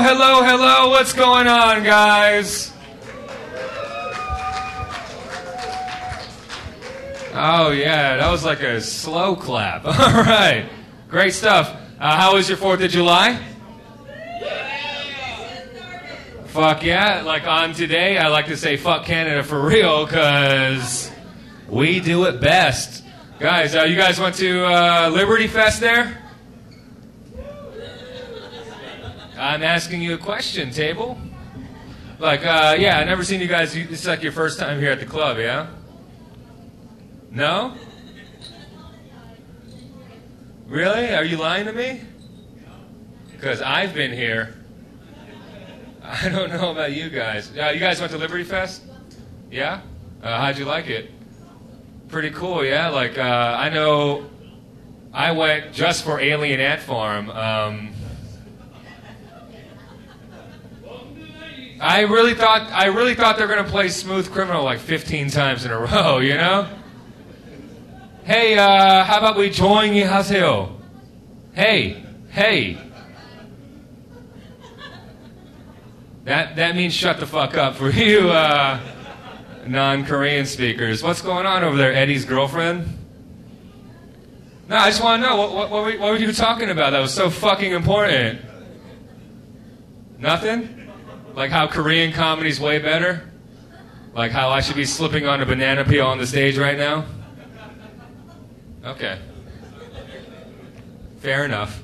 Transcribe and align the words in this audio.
Hello, 0.00 0.44
hello. 0.44 0.90
What's 0.90 1.12
going 1.12 1.48
on, 1.48 1.82
guys? 1.82 2.72
Oh, 7.34 7.72
yeah, 7.72 8.16
that 8.18 8.30
was 8.30 8.44
like 8.44 8.60
a 8.60 8.80
slow 8.80 9.34
clap. 9.34 9.84
All 9.86 9.92
right. 9.92 10.68
Great 11.08 11.34
stuff. 11.34 11.74
Uh, 11.98 12.16
how 12.16 12.34
was 12.34 12.48
your 12.48 12.58
4th 12.58 12.84
of 12.84 12.92
July? 12.92 13.44
Fuck 16.46 16.84
yeah. 16.84 17.22
Like 17.22 17.48
on 17.48 17.74
today, 17.74 18.18
I 18.18 18.28
like 18.28 18.46
to 18.46 18.56
say 18.56 18.76
fuck 18.76 19.04
Canada 19.04 19.42
for 19.42 19.60
real 19.60 20.06
because 20.06 21.10
we 21.68 21.98
do 21.98 22.26
it 22.26 22.40
best. 22.40 23.02
Guys, 23.40 23.74
uh, 23.74 23.82
you 23.82 23.96
guys 23.96 24.20
went 24.20 24.36
to 24.36 24.64
uh, 24.64 25.10
Liberty 25.12 25.48
Fest 25.48 25.80
there? 25.80 26.22
I'm 29.38 29.62
asking 29.62 30.02
you 30.02 30.14
a 30.14 30.18
question, 30.18 30.70
table. 30.70 31.16
Like, 32.18 32.44
uh, 32.44 32.76
yeah, 32.78 32.98
I 32.98 33.04
never 33.04 33.22
seen 33.22 33.40
you 33.40 33.46
guys. 33.46 33.76
It's 33.76 34.06
like 34.06 34.22
your 34.22 34.32
first 34.32 34.58
time 34.58 34.80
here 34.80 34.90
at 34.90 34.98
the 34.98 35.06
club, 35.06 35.38
yeah? 35.38 35.68
No? 37.30 37.74
Really? 40.66 41.14
Are 41.14 41.24
you 41.24 41.36
lying 41.36 41.66
to 41.66 41.72
me? 41.72 42.00
Because 43.30 43.62
I've 43.62 43.94
been 43.94 44.12
here. 44.12 44.54
I 46.02 46.28
don't 46.28 46.50
know 46.50 46.72
about 46.72 46.92
you 46.92 47.08
guys. 47.08 47.56
Uh, 47.56 47.70
you 47.72 47.78
guys 47.78 48.00
went 48.00 48.10
to 48.12 48.18
Liberty 48.18 48.42
Fest? 48.42 48.82
Yeah? 49.52 49.82
Uh, 50.20 50.40
how'd 50.40 50.58
you 50.58 50.64
like 50.64 50.88
it? 50.88 51.12
Pretty 52.08 52.30
cool, 52.30 52.64
yeah? 52.64 52.88
Like, 52.88 53.16
uh, 53.16 53.56
I 53.58 53.68
know 53.68 54.28
I 55.12 55.30
went 55.30 55.72
just 55.72 56.04
for 56.04 56.18
Alien 56.18 56.58
Ant 56.58 56.80
Farm. 56.80 57.30
Um, 57.30 57.92
I 61.80 62.00
really 62.02 62.34
thought 62.34 62.62
I 62.72 62.86
really 62.86 63.14
thought 63.14 63.38
they're 63.38 63.46
going 63.46 63.64
to 63.64 63.70
play 63.70 63.88
Smooth 63.88 64.30
Criminal 64.32 64.64
like 64.64 64.80
15 64.80 65.30
times 65.30 65.64
in 65.64 65.70
a 65.70 65.78
row, 65.92 66.18
you 66.18 66.34
know? 66.34 66.68
Hey, 68.24 68.58
uh, 68.58 69.04
how 69.04 69.18
about 69.18 69.36
we 69.36 69.48
join 69.48 69.90
Yihaseo? 69.90 70.72
Hey, 71.54 72.04
hey. 72.30 72.78
That, 76.24 76.56
that 76.56 76.76
means 76.76 76.92
shut 76.92 77.20
the 77.20 77.26
fuck 77.26 77.56
up 77.56 77.76
for 77.76 77.90
you 77.94 78.28
uh, 78.28 78.80
non 79.66 80.04
Korean 80.04 80.44
speakers. 80.44 81.02
What's 81.02 81.22
going 81.22 81.46
on 81.46 81.64
over 81.64 81.76
there, 81.76 81.92
Eddie's 81.92 82.24
girlfriend? 82.24 82.86
No, 84.68 84.76
I 84.76 84.90
just 84.90 85.02
want 85.02 85.22
to 85.22 85.28
know 85.28 85.36
what, 85.36 85.52
what, 85.54 85.70
what, 85.70 85.84
were, 85.84 85.98
what 85.98 86.12
were 86.12 86.18
you 86.18 86.32
talking 86.32 86.68
about 86.68 86.90
that 86.90 87.00
was 87.00 87.14
so 87.14 87.30
fucking 87.30 87.72
important? 87.72 88.42
Nothing? 90.18 90.77
Like 91.38 91.52
how 91.52 91.68
Korean 91.68 92.10
comedy's 92.12 92.58
way 92.58 92.80
better? 92.80 93.22
Like 94.12 94.32
how 94.32 94.48
I 94.48 94.60
should 94.60 94.74
be 94.74 94.84
slipping 94.84 95.24
on 95.24 95.40
a 95.40 95.46
banana 95.46 95.84
peel 95.84 96.04
on 96.04 96.18
the 96.18 96.26
stage 96.26 96.58
right 96.58 96.76
now? 96.76 97.04
Okay. 98.84 99.20
Fair 101.20 101.44
enough. 101.44 101.80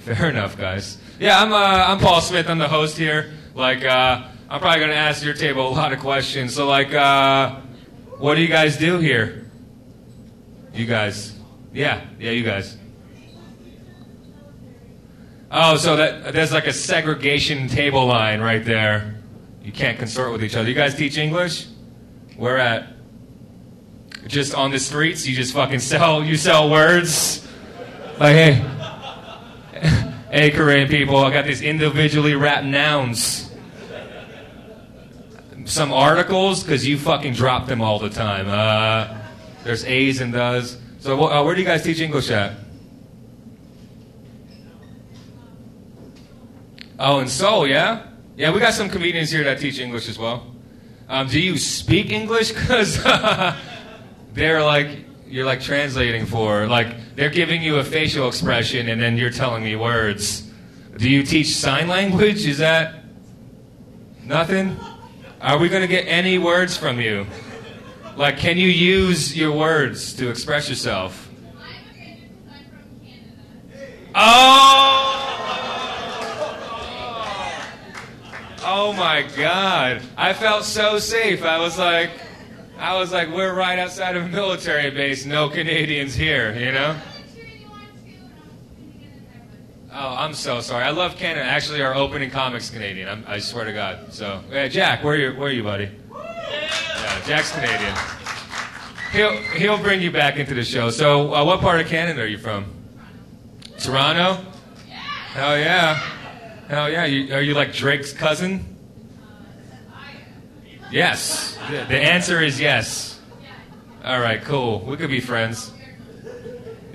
Fair 0.00 0.28
enough, 0.28 0.58
guys. 0.58 0.98
Yeah, 1.18 1.40
I'm, 1.40 1.50
uh, 1.50 1.56
I'm 1.56 1.98
Paul 1.98 2.20
Smith. 2.20 2.50
I'm 2.50 2.58
the 2.58 2.68
host 2.68 2.98
here. 2.98 3.32
Like, 3.54 3.82
uh, 3.86 4.22
I'm 4.50 4.60
probably 4.60 4.80
going 4.80 4.90
to 4.90 4.96
ask 4.96 5.24
your 5.24 5.32
table 5.32 5.66
a 5.66 5.72
lot 5.72 5.94
of 5.94 6.00
questions. 6.00 6.54
So, 6.54 6.66
like, 6.66 6.92
uh, 6.92 7.60
what 8.18 8.34
do 8.34 8.42
you 8.42 8.48
guys 8.48 8.76
do 8.76 8.98
here? 8.98 9.50
You 10.74 10.84
guys. 10.84 11.34
Yeah, 11.72 12.04
yeah, 12.18 12.32
you 12.32 12.44
guys. 12.44 12.76
Oh, 15.54 15.76
so 15.76 15.96
that 15.96 16.32
there's 16.32 16.50
like 16.50 16.66
a 16.66 16.72
segregation 16.72 17.68
table 17.68 18.06
line 18.06 18.40
right 18.40 18.64
there. 18.64 19.16
You 19.62 19.70
can't 19.70 19.98
consort 19.98 20.32
with 20.32 20.42
each 20.42 20.56
other. 20.56 20.66
You 20.66 20.74
guys 20.74 20.94
teach 20.94 21.18
English? 21.18 21.66
Where 22.38 22.56
at? 22.56 22.88
Just 24.26 24.54
on 24.54 24.70
the 24.70 24.78
streets? 24.78 25.26
You 25.26 25.36
just 25.36 25.52
fucking 25.52 25.80
sell 25.80 26.24
you 26.24 26.36
sell 26.36 26.70
words? 26.70 27.46
Like 28.18 28.34
hey. 28.34 28.52
hey 30.30 30.50
Korean 30.52 30.88
people, 30.88 31.18
I 31.18 31.30
got 31.30 31.44
these 31.44 31.60
individually 31.60 32.34
wrapped 32.34 32.64
nouns. 32.64 33.50
Some 35.66 35.92
articles, 35.92 36.62
because 36.62 36.88
you 36.88 36.96
fucking 36.96 37.34
drop 37.34 37.66
them 37.66 37.82
all 37.82 37.98
the 37.98 38.10
time. 38.10 38.48
Uh, 38.48 39.18
there's 39.64 39.84
A's 39.84 40.22
and 40.22 40.32
does. 40.32 40.78
So 41.00 41.28
uh, 41.28 41.44
where 41.44 41.54
do 41.54 41.60
you 41.60 41.66
guys 41.66 41.82
teach 41.82 42.00
English 42.00 42.30
at? 42.30 42.54
Oh, 46.98 47.20
in 47.20 47.28
Seoul, 47.28 47.66
yeah? 47.66 48.06
Yeah, 48.36 48.52
we 48.52 48.60
got 48.60 48.74
some 48.74 48.88
comedians 48.88 49.30
here 49.30 49.44
that 49.44 49.58
teach 49.58 49.78
English 49.78 50.08
as 50.08 50.18
well. 50.18 50.46
Um, 51.08 51.28
do 51.28 51.40
you 51.40 51.58
speak 51.58 52.10
English? 52.10 52.52
Because 52.62 53.02
they're 54.32 54.62
like, 54.62 55.04
you're 55.26 55.46
like 55.46 55.60
translating 55.60 56.26
for, 56.26 56.66
like, 56.66 57.16
they're 57.16 57.30
giving 57.30 57.62
you 57.62 57.76
a 57.76 57.84
facial 57.84 58.28
expression 58.28 58.88
and 58.88 59.00
then 59.00 59.16
you're 59.16 59.30
telling 59.30 59.64
me 59.64 59.76
words. 59.76 60.50
Do 60.96 61.08
you 61.08 61.22
teach 61.22 61.48
sign 61.48 61.88
language? 61.88 62.46
Is 62.46 62.58
that 62.58 63.04
nothing? 64.24 64.76
Are 65.40 65.58
we 65.58 65.68
going 65.68 65.82
to 65.82 65.88
get 65.88 66.06
any 66.06 66.38
words 66.38 66.76
from 66.76 67.00
you? 67.00 67.26
Like, 68.16 68.38
can 68.38 68.58
you 68.58 68.68
use 68.68 69.36
your 69.36 69.52
words 69.52 70.12
to 70.14 70.28
express 70.28 70.68
yourself? 70.68 71.30
Oh! 74.14 75.01
Oh 78.74 78.94
my 78.94 79.20
God. 79.36 80.00
I 80.16 80.32
felt 80.32 80.64
so 80.64 80.98
safe. 80.98 81.44
I 81.44 81.58
was 81.58 81.76
like, 81.76 82.08
I 82.78 82.96
was 82.96 83.12
like, 83.12 83.28
we're 83.28 83.52
right 83.52 83.78
outside 83.78 84.16
of 84.16 84.22
a 84.22 84.28
military 84.28 84.90
base. 84.90 85.26
No 85.26 85.50
Canadians 85.50 86.14
here, 86.14 86.54
you 86.54 86.72
know? 86.72 86.98
Oh, 89.92 90.14
I'm 90.16 90.32
so 90.32 90.62
sorry. 90.62 90.84
I 90.84 90.90
love 90.90 91.16
Canada. 91.16 91.44
Actually, 91.44 91.82
our 91.82 91.94
opening 91.94 92.30
comic's 92.30 92.70
Canadian. 92.70 93.10
I'm, 93.10 93.24
i 93.28 93.38
swear 93.40 93.66
to 93.66 93.74
God. 93.74 94.14
So, 94.14 94.42
yeah, 94.50 94.68
Jack, 94.68 95.04
where 95.04 95.16
are 95.16 95.18
you, 95.18 95.38
where 95.38 95.48
are 95.48 95.52
you, 95.52 95.62
buddy? 95.62 95.90
Yeah, 96.10 97.24
Jack's 97.26 97.52
Canadian. 97.52 97.94
He'll 99.12 99.36
he'll 99.60 99.82
bring 99.82 100.00
you 100.00 100.10
back 100.10 100.36
into 100.36 100.54
the 100.54 100.64
show. 100.64 100.88
So, 100.88 101.34
uh, 101.34 101.44
what 101.44 101.60
part 101.60 101.82
of 101.82 101.88
Canada 101.88 102.22
are 102.22 102.26
you 102.26 102.38
from? 102.38 102.64
Toronto. 103.78 104.42
Hell 105.34 105.58
yeah. 105.58 106.11
Hell 106.72 106.88
yeah. 106.90 107.04
You, 107.04 107.34
are 107.34 107.42
you 107.42 107.52
like 107.52 107.74
Drake's 107.74 108.14
cousin? 108.14 108.64
Yes. 110.90 111.58
The 111.68 111.98
answer 111.98 112.40
is 112.40 112.58
yes. 112.58 113.20
All 114.02 114.18
right, 114.18 114.40
cool. 114.42 114.80
We 114.80 114.96
could 114.96 115.10
be 115.10 115.20
friends. 115.20 115.70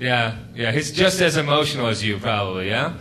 Yeah, 0.00 0.36
yeah. 0.52 0.72
He's 0.72 0.90
just 0.90 1.20
as 1.20 1.36
emotional 1.36 1.86
as 1.86 2.04
you, 2.04 2.18
probably, 2.18 2.66
yeah? 2.66 2.94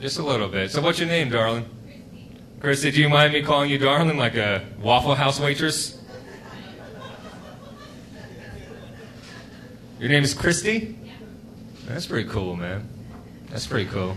Just 0.00 0.18
a 0.18 0.22
little 0.22 0.48
bit. 0.48 0.70
So, 0.70 0.80
what's 0.80 0.98
your 0.98 1.08
name, 1.08 1.28
darling? 1.28 1.68
Christy, 2.60 2.90
do 2.90 3.02
you 3.02 3.10
mind 3.10 3.34
me 3.34 3.42
calling 3.42 3.68
you 3.68 3.76
darling 3.76 4.16
like 4.16 4.36
a 4.36 4.64
Waffle 4.80 5.14
House 5.14 5.38
waitress? 5.38 6.00
Your 10.00 10.08
name 10.08 10.24
is 10.24 10.32
Christy? 10.32 10.96
That's 11.86 12.06
pretty 12.06 12.30
cool, 12.30 12.56
man. 12.56 12.88
That's 13.50 13.66
pretty 13.66 13.90
cool. 13.90 14.16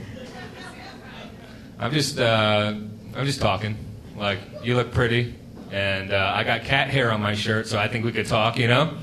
I'm 1.79 1.91
just, 1.91 2.19
uh, 2.19 2.73
I'm 3.15 3.25
just 3.25 3.39
talking. 3.39 3.77
Like, 4.15 4.39
you 4.63 4.75
look 4.75 4.91
pretty, 4.91 5.35
and 5.71 6.11
uh, 6.11 6.33
I 6.35 6.43
got 6.43 6.63
cat 6.63 6.89
hair 6.89 7.11
on 7.11 7.21
my 7.21 7.35
shirt, 7.35 7.67
so 7.67 7.77
I 7.77 7.87
think 7.87 8.03
we 8.03 8.11
could 8.11 8.25
talk, 8.25 8.57
you 8.57 8.67
know? 8.67 8.97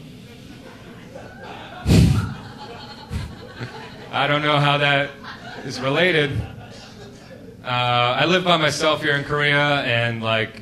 I 4.11 4.26
don't 4.26 4.43
know 4.43 4.59
how 4.59 4.79
that 4.79 5.11
is 5.65 5.81
related. 5.81 6.32
Uh, 7.65 7.69
I 7.69 8.25
live 8.25 8.43
by 8.43 8.56
myself 8.56 9.03
here 9.03 9.15
in 9.15 9.23
Korea, 9.23 9.82
and 9.82 10.20
like, 10.20 10.61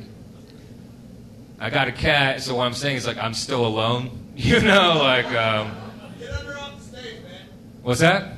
I 1.59 1.71
got 1.71 1.87
a 1.87 1.91
cat, 1.91 2.41
so 2.41 2.53
what 2.55 2.65
I'm 2.65 2.73
saying 2.73 2.97
is 2.97 3.07
like, 3.07 3.17
I'm 3.17 3.33
still 3.33 3.65
alone. 3.65 4.19
You 4.35 4.61
know, 4.61 4.97
like, 4.97 5.27
um, 5.27 5.69
what's 7.83 7.99
that? 7.99 8.32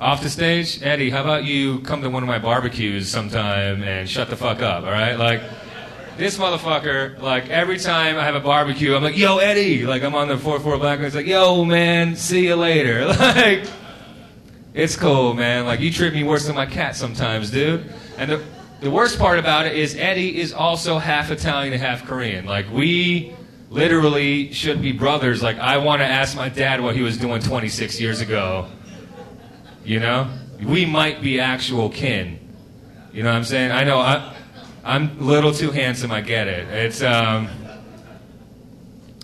Off 0.00 0.22
the 0.22 0.30
stage? 0.30 0.80
Eddie, 0.80 1.10
how 1.10 1.22
about 1.22 1.44
you 1.44 1.80
come 1.80 2.02
to 2.02 2.10
one 2.10 2.22
of 2.22 2.28
my 2.28 2.38
barbecues 2.38 3.08
sometime 3.08 3.82
and 3.82 4.08
shut 4.08 4.30
the 4.30 4.36
fuck 4.36 4.62
up, 4.62 4.84
all 4.84 4.92
right? 4.92 5.14
Like, 5.14 5.42
this 6.16 6.38
motherfucker, 6.38 7.20
like, 7.20 7.50
every 7.50 7.80
time 7.80 8.16
I 8.16 8.22
have 8.22 8.36
a 8.36 8.40
barbecue, 8.40 8.94
I'm 8.94 9.02
like, 9.02 9.16
yo, 9.16 9.38
Eddie! 9.38 9.86
Like, 9.86 10.04
I'm 10.04 10.14
on 10.14 10.28
the 10.28 10.36
4-4 10.36 10.78
Black, 10.78 10.98
and 10.98 11.06
it's 11.06 11.16
like, 11.16 11.26
yo, 11.26 11.64
man, 11.64 12.14
see 12.14 12.46
you 12.46 12.54
later. 12.54 13.06
Like, 13.18 13.64
it's 14.72 14.94
cool, 14.94 15.34
man. 15.34 15.66
Like, 15.66 15.80
you 15.80 15.90
treat 15.90 16.12
me 16.12 16.22
worse 16.22 16.46
than 16.46 16.54
my 16.54 16.66
cat 16.66 16.94
sometimes, 16.94 17.50
dude. 17.50 17.92
And 18.18 18.30
the, 18.30 18.42
the 18.80 18.92
worst 18.92 19.18
part 19.18 19.40
about 19.40 19.66
it 19.66 19.76
is 19.76 19.96
Eddie 19.96 20.38
is 20.38 20.52
also 20.52 20.98
half 20.98 21.32
Italian 21.32 21.72
and 21.72 21.82
half 21.82 22.06
Korean. 22.06 22.46
Like, 22.46 22.70
we 22.70 23.34
literally 23.70 24.52
should 24.52 24.80
be 24.80 24.92
brothers. 24.92 25.42
Like, 25.42 25.58
I 25.58 25.78
want 25.78 26.02
to 26.02 26.06
ask 26.06 26.36
my 26.36 26.48
dad 26.48 26.80
what 26.80 26.94
he 26.94 27.02
was 27.02 27.16
doing 27.16 27.42
26 27.42 28.00
years 28.00 28.20
ago. 28.20 28.68
You 29.88 30.00
know? 30.00 30.28
we 30.62 30.84
might 30.84 31.22
be 31.22 31.40
actual 31.40 31.88
kin. 31.88 32.38
You 33.12 33.22
know 33.22 33.30
what 33.30 33.36
I'm 33.36 33.44
saying? 33.44 33.70
I 33.70 33.84
know 33.84 33.98
I, 33.98 34.34
I'm 34.84 35.18
a 35.18 35.22
little 35.22 35.52
too 35.52 35.70
handsome. 35.70 36.12
I 36.12 36.20
get 36.20 36.46
it. 36.48 36.68
It's 36.68 37.02
um, 37.02 37.48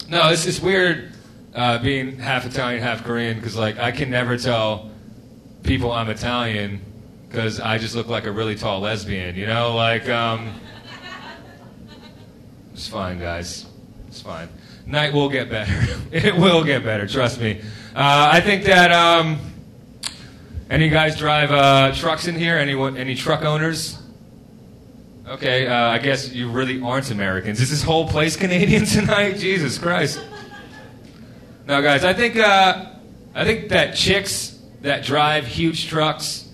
no, 0.08 0.30
it's 0.30 0.44
just 0.44 0.62
weird 0.62 1.12
uh, 1.54 1.78
being 1.78 2.18
half 2.18 2.46
Italian, 2.46 2.82
half 2.82 3.04
Korean 3.04 3.36
because 3.36 3.56
like 3.56 3.78
I 3.78 3.90
can 3.90 4.10
never 4.10 4.36
tell 4.36 4.90
people 5.62 5.92
I'm 5.92 6.08
Italian 6.08 6.80
because 7.28 7.60
I 7.60 7.78
just 7.78 7.94
look 7.94 8.08
like 8.08 8.26
a 8.26 8.32
really 8.32 8.54
tall 8.54 8.80
lesbian. 8.80 9.36
You 9.36 9.46
know, 9.46 9.74
like 9.74 10.08
um, 10.08 10.54
it's 12.72 12.88
fine, 12.88 13.18
guys. 13.18 13.66
It's 14.08 14.22
fine. 14.22 14.48
Night 14.86 15.12
will 15.12 15.28
get 15.28 15.50
better. 15.50 15.98
it 16.10 16.34
will 16.34 16.64
get 16.64 16.84
better. 16.84 17.06
Trust 17.06 17.40
me. 17.40 17.60
Uh, 17.94 18.30
I 18.32 18.40
think 18.40 18.64
that. 18.64 18.90
Um, 18.92 19.53
any 20.70 20.88
guys 20.88 21.16
drive 21.16 21.50
uh, 21.50 21.94
trucks 21.94 22.26
in 22.26 22.34
here? 22.34 22.56
Any 22.56 22.74
any 22.98 23.14
truck 23.14 23.44
owners? 23.44 24.00
Okay, 25.26 25.66
uh, 25.66 25.74
I 25.74 25.98
guess 25.98 26.32
you 26.32 26.50
really 26.50 26.80
aren't 26.82 27.10
Americans. 27.10 27.60
Is 27.60 27.70
this 27.70 27.82
whole 27.82 28.08
place 28.08 28.36
Canadian 28.44 28.84
tonight? 28.84 29.38
Jesus 29.38 29.78
Christ! 29.78 30.20
No, 31.66 31.80
guys, 31.80 32.04
I 32.04 32.12
think 32.12 32.36
uh, 32.36 32.86
I 33.34 33.44
think 33.44 33.70
that 33.70 33.94
chicks 33.94 34.58
that 34.82 35.04
drive 35.04 35.46
huge 35.46 35.88
trucks 35.88 36.48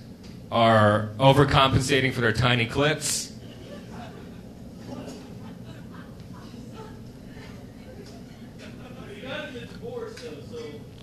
are 0.52 1.10
overcompensating 1.18 2.12
for 2.12 2.20
their 2.20 2.32
tiny 2.32 2.66
clits. 2.66 3.30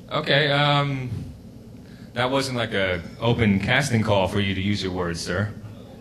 Okay, 0.10 0.50
um, 0.52 1.10
that 2.18 2.32
wasn't 2.32 2.58
like 2.58 2.74
a 2.74 3.00
open 3.22 3.60
casting 3.60 4.02
call 4.02 4.28
for 4.28 4.40
you 4.40 4.56
to 4.56 4.62
use 4.62 4.82
your 4.82 4.92
words, 4.92 5.22
sir. 5.22 5.54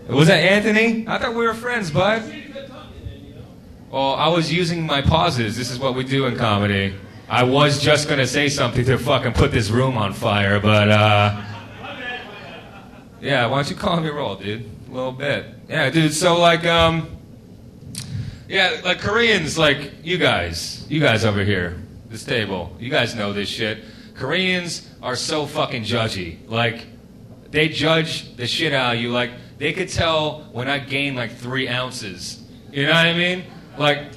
Was 0.09 0.29
that 0.29 0.39
Anthony? 0.39 1.07
I 1.07 1.19
thought 1.19 1.35
we 1.35 1.47
were 1.47 1.53
friends, 1.53 1.91
bud. 1.91 2.23
Well, 3.91 4.15
I 4.15 4.29
was 4.29 4.51
using 4.51 4.87
my 4.87 5.03
pauses. 5.03 5.59
This 5.59 5.71
is 5.71 5.79
what 5.79 5.95
we 5.95 6.05
do 6.05 6.25
in 6.25 6.37
comedy. 6.37 6.95
I 7.29 7.43
was 7.43 7.83
just 7.83 8.09
gonna 8.09 8.27
say 8.27 8.49
something 8.49 8.87
to 8.87 8.97
fucking 8.97 9.35
put 9.35 9.53
this 9.53 9.69
room 9.69 9.99
on 9.99 10.15
fire, 10.15 10.59
but 10.59 10.89
uh, 10.89 11.43
yeah. 13.21 13.45
Why 13.45 13.57
don't 13.57 13.69
you 13.69 13.77
call 13.77 14.01
me 14.01 14.09
roll, 14.09 14.37
dude? 14.37 14.65
A 14.89 14.95
little 14.95 15.13
bit. 15.13 15.45
Yeah, 15.69 15.91
dude. 15.91 16.15
So 16.15 16.41
like, 16.41 16.65
um, 16.65 17.15
yeah, 18.49 18.81
like 18.83 19.01
Koreans, 19.01 19.59
like 19.59 19.93
you 20.03 20.17
guys, 20.17 20.87
you 20.89 20.99
guys 20.99 21.27
over 21.27 21.45
here, 21.45 21.77
this 22.09 22.25
table, 22.25 22.75
you 22.81 22.89
guys 22.89 23.15
know 23.15 23.35
this 23.35 23.51
shit. 23.51 23.85
Koreans 24.15 24.86
are 25.07 25.15
so 25.15 25.47
fucking 25.47 25.85
judgy. 25.85 26.37
Like, 26.49 26.85
they 27.53 27.69
judge 27.69 28.35
the 28.35 28.49
shit 28.49 28.73
out 28.73 28.97
of 28.97 29.01
you. 29.01 29.13
Like, 29.13 29.31
they 29.57 29.73
could 29.73 29.89
tell 29.89 30.41
when 30.51 30.69
I 30.69 30.81
gained 30.81 31.17
like 31.17 31.31
three 31.31 31.69
ounces. 31.69 32.45
You 32.73 32.87
know 32.87 32.93
what 32.93 33.07
I 33.07 33.13
mean? 33.13 33.45
Like, 33.79 34.09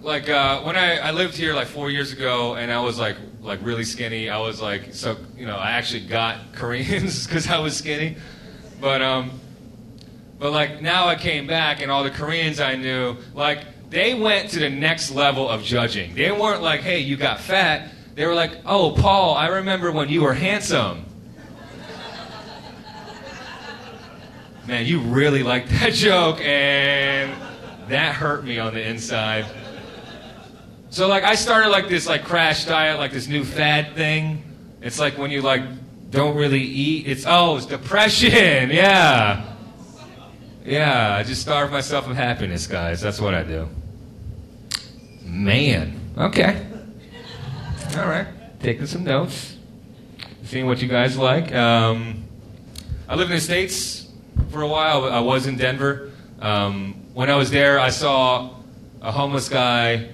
like 0.00 0.28
uh, 0.28 0.62
when 0.62 0.74
I, 0.74 0.96
I 0.96 1.10
lived 1.12 1.36
here 1.36 1.54
like 1.54 1.68
four 1.68 1.88
years 1.88 2.12
ago, 2.12 2.56
and 2.56 2.72
I 2.72 2.80
was 2.80 2.98
like 2.98 3.16
like 3.40 3.60
really 3.62 3.84
skinny. 3.84 4.28
I 4.28 4.38
was 4.38 4.60
like 4.60 4.92
so 4.92 5.16
you 5.36 5.46
know 5.46 5.56
I 5.56 5.70
actually 5.72 6.06
got 6.06 6.38
Koreans 6.52 7.26
because 7.26 7.48
I 7.48 7.60
was 7.60 7.76
skinny, 7.76 8.16
but 8.80 9.00
um, 9.00 9.30
but 10.38 10.50
like 10.50 10.82
now 10.82 11.06
I 11.06 11.14
came 11.14 11.46
back, 11.46 11.80
and 11.80 11.90
all 11.90 12.02
the 12.02 12.10
Koreans 12.10 12.58
I 12.58 12.74
knew 12.74 13.16
like 13.34 13.60
they 13.90 14.14
went 14.14 14.50
to 14.50 14.58
the 14.58 14.70
next 14.70 15.12
level 15.12 15.48
of 15.48 15.62
judging. 15.62 16.14
They 16.14 16.32
weren't 16.32 16.62
like, 16.62 16.80
hey, 16.80 16.98
you 16.98 17.16
got 17.16 17.40
fat 17.40 17.92
they 18.18 18.26
were 18.26 18.34
like, 18.34 18.50
oh, 18.66 18.96
Paul, 18.98 19.36
I 19.36 19.46
remember 19.46 19.92
when 19.92 20.08
you 20.08 20.22
were 20.22 20.34
handsome. 20.34 21.04
Man, 24.66 24.86
you 24.86 24.98
really 24.98 25.44
liked 25.44 25.68
that 25.68 25.92
joke, 25.92 26.40
and 26.40 27.32
that 27.86 28.16
hurt 28.16 28.42
me 28.44 28.58
on 28.58 28.74
the 28.74 28.84
inside. 28.84 29.46
So 30.90 31.06
like 31.06 31.22
I 31.22 31.36
started 31.36 31.68
like 31.68 31.88
this 31.88 32.08
like 32.08 32.24
crash 32.24 32.64
diet, 32.64 32.98
like 32.98 33.12
this 33.12 33.28
new 33.28 33.44
fad 33.44 33.94
thing. 33.94 34.42
It's 34.82 34.98
like 34.98 35.16
when 35.16 35.30
you 35.30 35.40
like 35.40 35.62
don't 36.10 36.36
really 36.36 36.60
eat. 36.60 37.06
It's 37.06 37.24
oh, 37.24 37.56
it's 37.56 37.66
depression. 37.66 38.70
Yeah. 38.72 39.44
Yeah, 40.64 41.14
I 41.14 41.22
just 41.22 41.40
starve 41.40 41.70
myself 41.70 42.08
of 42.08 42.16
happiness, 42.16 42.66
guys. 42.66 43.00
That's 43.00 43.20
what 43.20 43.32
I 43.32 43.44
do. 43.44 43.68
Man. 45.22 46.00
Okay. 46.18 46.66
All 47.96 48.06
right. 48.06 48.26
Taking 48.60 48.86
some 48.86 49.04
notes. 49.04 49.56
Seeing 50.44 50.66
what 50.66 50.82
you 50.82 50.88
guys 50.88 51.16
like. 51.16 51.54
Um, 51.54 52.24
I 53.08 53.14
lived 53.14 53.30
in 53.30 53.36
the 53.36 53.40
States 53.40 54.08
for 54.50 54.60
a 54.60 54.68
while. 54.68 55.04
I 55.04 55.20
was 55.20 55.46
in 55.46 55.56
Denver. 55.56 56.12
Um, 56.40 57.06
when 57.14 57.30
I 57.30 57.36
was 57.36 57.50
there, 57.50 57.80
I 57.80 57.88
saw 57.88 58.50
a 59.00 59.10
homeless 59.10 59.48
guy 59.48 60.10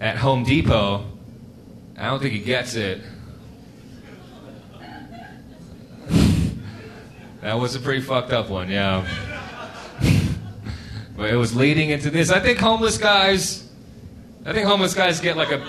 at 0.00 0.16
Home 0.16 0.42
Depot. 0.42 1.06
I 1.96 2.06
don't 2.06 2.20
think 2.20 2.32
he 2.32 2.40
gets 2.40 2.74
it. 2.74 3.00
that 7.40 7.54
was 7.54 7.76
a 7.76 7.80
pretty 7.80 8.00
fucked 8.00 8.32
up 8.32 8.48
one, 8.48 8.68
yeah. 8.70 9.06
but 11.16 11.30
it 11.30 11.36
was 11.36 11.54
leading 11.54 11.90
into 11.90 12.10
this. 12.10 12.30
I 12.30 12.40
think 12.40 12.58
homeless 12.58 12.98
guys, 12.98 13.70
I 14.44 14.52
think 14.52 14.66
homeless 14.66 14.94
guys 14.94 15.20
get 15.20 15.36
like 15.36 15.52
a 15.52 15.64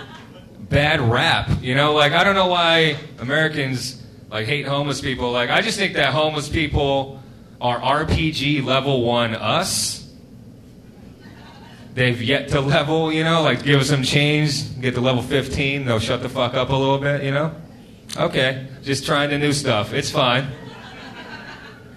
bad 0.69 1.01
rap. 1.01 1.49
You 1.61 1.75
know, 1.75 1.93
like 1.93 2.13
I 2.13 2.23
don't 2.23 2.35
know 2.35 2.47
why 2.47 2.97
Americans 3.19 4.01
like 4.29 4.45
hate 4.45 4.67
homeless 4.67 5.01
people. 5.01 5.31
Like 5.31 5.49
I 5.49 5.61
just 5.61 5.77
think 5.77 5.93
that 5.95 6.13
homeless 6.13 6.49
people 6.49 7.21
are 7.61 7.79
RPG 7.79 8.63
level 8.63 9.03
one 9.03 9.35
us. 9.35 10.01
They've 11.93 12.21
yet 12.21 12.49
to 12.49 12.59
level, 12.59 13.11
you 13.13 13.23
know, 13.23 13.41
like 13.41 13.63
give 13.63 13.79
us 13.79 13.87
some 13.87 14.03
change, 14.03 14.81
get 14.81 14.95
to 14.95 15.01
level 15.01 15.21
15, 15.21 15.85
they'll 15.85 15.99
shut 15.99 16.21
the 16.21 16.27
fuck 16.27 16.53
up 16.53 16.69
a 16.69 16.75
little 16.75 16.97
bit, 16.97 17.23
you 17.23 17.31
know? 17.31 17.55
Okay, 18.17 18.67
just 18.83 19.05
trying 19.05 19.29
the 19.29 19.37
new 19.37 19.53
stuff. 19.53 19.93
It's 19.93 20.11
fine. 20.11 20.45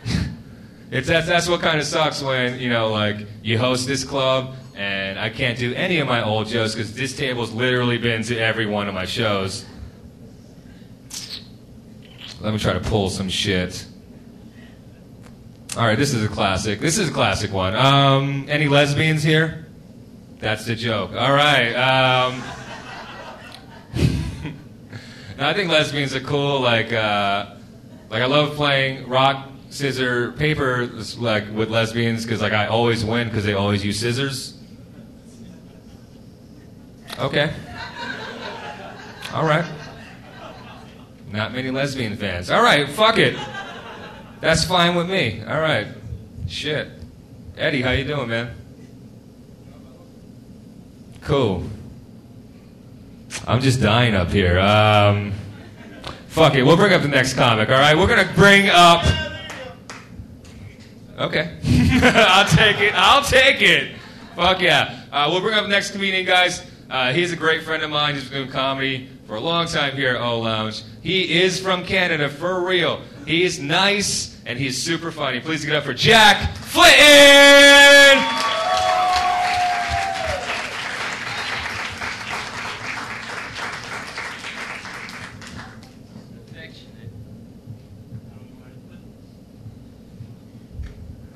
it's 0.93 1.09
that's 1.09 1.27
that's 1.27 1.49
what 1.49 1.61
kind 1.61 1.81
of 1.81 1.85
sucks 1.85 2.23
when, 2.23 2.61
you 2.61 2.71
know, 2.71 2.91
like 2.93 3.27
you 3.43 3.59
host 3.59 3.89
this 3.89 4.05
club 4.05 4.55
and 4.79 5.19
I 5.19 5.29
can't 5.29 5.59
do 5.59 5.75
any 5.75 5.99
of 5.99 6.07
my 6.07 6.25
old 6.25 6.47
jokes 6.47 6.77
because 6.77 6.95
this 6.95 7.17
table's 7.17 7.51
literally 7.53 7.99
been 7.99 8.23
to 8.23 8.39
every 8.39 8.65
one 8.65 8.87
of 8.87 8.95
my 8.95 9.07
shows. 9.07 9.67
Let 12.41 12.53
me 12.53 12.61
try 12.61 12.75
to 12.75 12.81
pull 12.81 13.11
some 13.11 13.29
shit. 13.29 13.85
All 15.77 15.85
right, 15.85 15.99
this 15.99 16.15
is 16.15 16.25
a 16.25 16.29
classic. 16.29 16.79
This 16.79 16.97
is 16.97 17.09
a 17.09 17.13
classic 17.13 17.53
one. 17.53 17.75
Um, 17.75 18.47
any 18.49 18.69
lesbians 18.69 19.25
here? 19.25 19.67
That's 20.39 20.65
the 20.65 20.77
joke. 20.77 21.11
All 21.11 21.33
right. 21.33 21.75
Um, 21.75 22.41
I 25.41 25.53
think 25.55 25.73
lesbians 25.73 26.15
are 26.15 26.21
cool. 26.21 26.61
Like, 26.61 26.93
uh, 26.93 27.55
like 28.11 28.23
I 28.23 28.27
love 28.27 28.55
playing 28.55 29.09
rock, 29.09 29.51
scissor, 29.71 30.31
paper, 30.33 30.89
like 31.17 31.53
with 31.53 31.69
lesbians 31.69 32.23
because 32.23 32.41
like 32.41 32.53
I 32.53 32.69
always 32.69 33.05
win 33.05 33.27
because 33.27 33.45
they 33.45 33.55
always 33.55 33.85
use 33.85 33.99
scissors. 33.99 34.58
Okay. 37.19 37.53
All 39.35 39.45
right. 39.45 39.65
Not 41.33 41.53
many 41.53 41.71
lesbian 41.71 42.17
fans. 42.17 42.51
All 42.51 42.63
right, 42.63 42.89
fuck 42.89 43.19
it. 43.19 43.37
That's 44.41 44.65
fine 44.65 44.95
with 44.95 45.11
me. 45.11 45.43
All 45.47 45.61
right. 45.61 45.89
Shit. 46.47 46.89
Eddie, 47.57 47.83
how 47.83 47.91
you 47.91 48.05
doing, 48.05 48.29
man? 48.29 48.55
Cool. 51.23 51.65
I'm 53.47 53.61
just 53.61 53.83
dying 53.83 54.15
up 54.15 54.31
here. 54.31 54.59
Um, 54.59 55.33
fuck 56.29 56.55
it. 56.55 56.63
We'll 56.63 56.77
bring 56.77 56.93
up 56.93 57.03
the 57.03 57.09
next 57.09 57.35
comic. 57.35 57.69
All 57.69 57.79
right. 57.79 57.99
We're 57.99 58.07
gonna 58.07 58.33
bring 58.35 58.69
up. 58.71 59.05
Okay. 61.19 61.59
I'll 62.03 62.49
take 62.49 62.81
it. 62.81 62.95
I'll 62.95 63.25
take 63.25 63.61
it. 63.61 63.97
Fuck 64.37 64.61
yeah. 64.63 65.05
Uh, 65.11 65.29
we'll 65.31 65.41
bring 65.41 65.55
up 65.55 65.65
the 65.65 65.69
next 65.69 65.91
comedian, 65.91 66.25
guys. 66.25 66.65
Uh, 66.91 67.13
he's 67.13 67.33
a 67.33 67.37
great 67.37 67.63
friend 67.65 67.83
of 67.83 67.91
mine. 67.91 68.15
He's 68.15 68.25
been 68.25 68.45
doing 68.45 68.51
comedy 68.51 69.09
for 69.27 69.37
a 69.37 69.41
long 69.41 69.67
time 69.67 69.95
here 69.95 70.15
at 70.15 70.21
O 70.23 70.41
Lounge. 70.41 70.83
He 71.03 71.43
is 71.43 71.61
from 71.61 71.85
Canada, 71.85 72.31
for 72.31 72.65
real. 72.65 73.03
He's 73.27 73.61
nice 73.61 74.41
and 74.47 74.59
he's 74.59 74.83
super 74.83 75.13
funny. 75.13 75.41
Please 75.41 75.65
get 75.67 75.75
up 75.75 75.85
for 75.85 75.93
Jack 75.93 76.57
Flitton! 76.57 78.47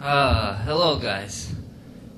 Uh, 0.01 0.57
hello 0.65 0.99
guys. 0.99 1.55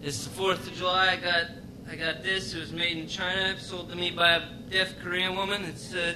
It's 0.03 0.25
the 0.25 0.31
4th 0.41 0.67
of 0.69 0.73
July. 0.75 1.11
I 1.11 1.17
got 1.17 1.47
I 1.91 1.97
got 1.97 2.23
this. 2.23 2.55
It 2.55 2.61
was 2.61 2.73
made 2.73 2.97
in 2.97 3.07
China, 3.07 3.59
sold 3.59 3.91
to 3.91 3.97
me 3.97 4.11
by 4.11 4.37
a 4.37 4.43
deaf 4.71 4.99
Korean 5.01 5.37
woman. 5.37 5.65
It's 5.65 5.95
uh, 5.95 6.15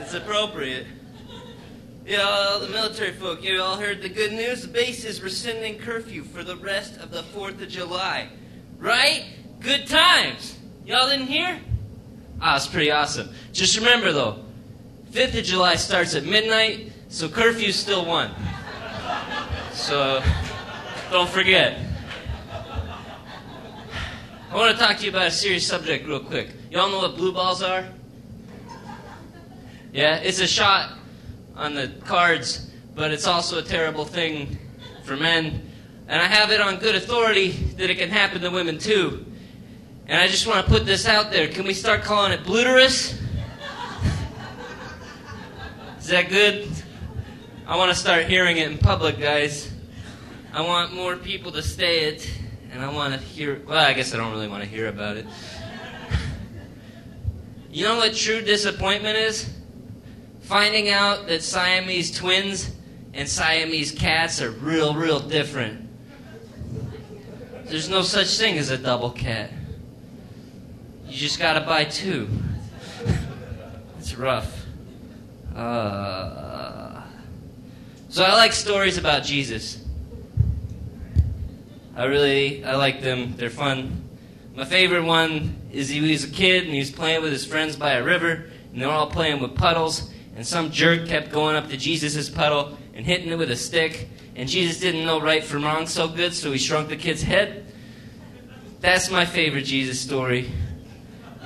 it's 0.00 0.14
appropriate. 0.14 0.86
Yeah, 2.06 2.22
all 2.22 2.60
the 2.60 2.68
military 2.68 3.12
folk, 3.12 3.42
you 3.42 3.62
all 3.62 3.76
heard 3.76 4.02
the 4.02 4.10
good 4.10 4.32
news? 4.32 4.62
The 4.62 4.68
base 4.68 5.04
is 5.04 5.22
rescinding 5.22 5.78
curfew 5.78 6.22
for 6.22 6.42
the 6.42 6.56
rest 6.56 6.98
of 6.98 7.10
the 7.10 7.22
4th 7.22 7.62
of 7.62 7.68
July. 7.68 8.28
Right? 8.78 9.24
Good 9.60 9.86
times. 9.86 10.58
Y'all 10.84 11.08
didn't 11.08 11.28
hear? 11.28 11.58
Ah, 12.42 12.56
it's 12.56 12.66
pretty 12.66 12.90
awesome. 12.90 13.30
Just 13.52 13.78
remember 13.78 14.12
though, 14.12 14.44
5th 15.12 15.38
of 15.38 15.44
July 15.44 15.76
starts 15.76 16.14
at 16.14 16.24
midnight, 16.24 16.92
so 17.08 17.28
curfew's 17.28 17.76
still 17.76 18.04
one. 18.04 18.30
So, 19.72 20.22
don't 21.10 21.30
forget. 21.30 21.78
I 24.54 24.56
want 24.56 24.78
to 24.78 24.84
talk 24.84 24.98
to 24.98 25.02
you 25.02 25.10
about 25.10 25.26
a 25.26 25.30
serious 25.32 25.66
subject 25.66 26.06
real 26.06 26.20
quick. 26.20 26.48
Y'all 26.70 26.88
know 26.88 26.98
what 26.98 27.16
blue 27.16 27.32
balls 27.32 27.60
are? 27.60 27.88
Yeah, 29.92 30.18
it's 30.18 30.38
a 30.38 30.46
shot 30.46 30.96
on 31.56 31.74
the 31.74 31.88
cards, 32.04 32.70
but 32.94 33.10
it's 33.10 33.26
also 33.26 33.58
a 33.58 33.62
terrible 33.64 34.04
thing 34.04 34.56
for 35.02 35.16
men. 35.16 35.72
And 36.06 36.22
I 36.22 36.26
have 36.26 36.52
it 36.52 36.60
on 36.60 36.76
good 36.76 36.94
authority 36.94 37.50
that 37.50 37.90
it 37.90 37.98
can 37.98 38.10
happen 38.10 38.42
to 38.42 38.48
women 38.48 38.78
too. 38.78 39.26
And 40.06 40.20
I 40.20 40.28
just 40.28 40.46
want 40.46 40.64
to 40.64 40.72
put 40.72 40.86
this 40.86 41.08
out 41.08 41.32
there. 41.32 41.48
Can 41.48 41.66
we 41.66 41.74
start 41.74 42.02
calling 42.02 42.30
it 42.30 42.44
bluterus? 42.44 43.20
Is 45.98 46.06
that 46.06 46.28
good? 46.28 46.70
I 47.66 47.76
want 47.76 47.90
to 47.90 47.96
start 47.96 48.26
hearing 48.26 48.58
it 48.58 48.70
in 48.70 48.78
public, 48.78 49.18
guys. 49.18 49.72
I 50.52 50.60
want 50.60 50.94
more 50.94 51.16
people 51.16 51.50
to 51.50 51.62
say 51.62 52.04
it, 52.04 52.30
and 52.74 52.82
I 52.82 52.92
want 52.92 53.14
to 53.14 53.20
hear. 53.20 53.62
Well, 53.66 53.78
I 53.78 53.92
guess 53.92 54.12
I 54.12 54.16
don't 54.16 54.32
really 54.32 54.48
want 54.48 54.64
to 54.64 54.68
hear 54.68 54.88
about 54.88 55.16
it. 55.16 55.26
You 57.70 57.84
know 57.84 57.96
what 57.96 58.14
true 58.14 58.40
disappointment 58.40 59.16
is? 59.16 59.48
Finding 60.40 60.90
out 60.90 61.28
that 61.28 61.42
Siamese 61.42 62.16
twins 62.16 62.72
and 63.14 63.28
Siamese 63.28 63.92
cats 63.92 64.42
are 64.42 64.50
real, 64.50 64.94
real 64.94 65.20
different. 65.20 65.88
There's 67.64 67.88
no 67.88 68.02
such 68.02 68.36
thing 68.38 68.58
as 68.58 68.70
a 68.70 68.78
double 68.78 69.10
cat. 69.10 69.50
You 71.06 71.16
just 71.16 71.38
gotta 71.38 71.60
buy 71.60 71.84
two. 71.84 72.28
it's 73.98 74.14
rough. 74.16 74.66
Uh, 75.54 77.02
so 78.08 78.24
I 78.24 78.34
like 78.34 78.52
stories 78.52 78.98
about 78.98 79.22
Jesus. 79.22 79.83
I 81.96 82.04
really, 82.04 82.64
I 82.64 82.74
like 82.76 83.02
them. 83.02 83.36
They're 83.36 83.50
fun. 83.50 84.08
My 84.54 84.64
favorite 84.64 85.04
one 85.04 85.56
is 85.72 85.88
he 85.88 86.00
was 86.00 86.24
a 86.24 86.28
kid 86.28 86.64
and 86.64 86.72
he 86.72 86.78
was 86.78 86.90
playing 86.90 87.22
with 87.22 87.32
his 87.32 87.44
friends 87.44 87.76
by 87.76 87.92
a 87.92 88.02
river, 88.02 88.46
and 88.72 88.80
they 88.80 88.86
were 88.86 88.92
all 88.92 89.10
playing 89.10 89.40
with 89.40 89.54
puddles, 89.54 90.12
and 90.36 90.46
some 90.46 90.70
jerk 90.70 91.06
kept 91.06 91.30
going 91.30 91.56
up 91.56 91.68
to 91.68 91.76
Jesus' 91.76 92.28
puddle 92.28 92.76
and 92.94 93.04
hitting 93.06 93.28
it 93.28 93.38
with 93.38 93.50
a 93.50 93.56
stick, 93.56 94.08
and 94.36 94.48
Jesus 94.48 94.80
didn't 94.80 95.04
know 95.04 95.20
right 95.20 95.42
from 95.42 95.64
wrong 95.64 95.86
so 95.86 96.08
good, 96.08 96.34
so 96.34 96.52
he 96.52 96.58
shrunk 96.58 96.88
the 96.88 96.96
kid's 96.96 97.22
head. 97.22 97.72
That's 98.80 99.10
my 99.10 99.24
favorite 99.24 99.64
Jesus 99.64 100.00
story. 100.00 100.50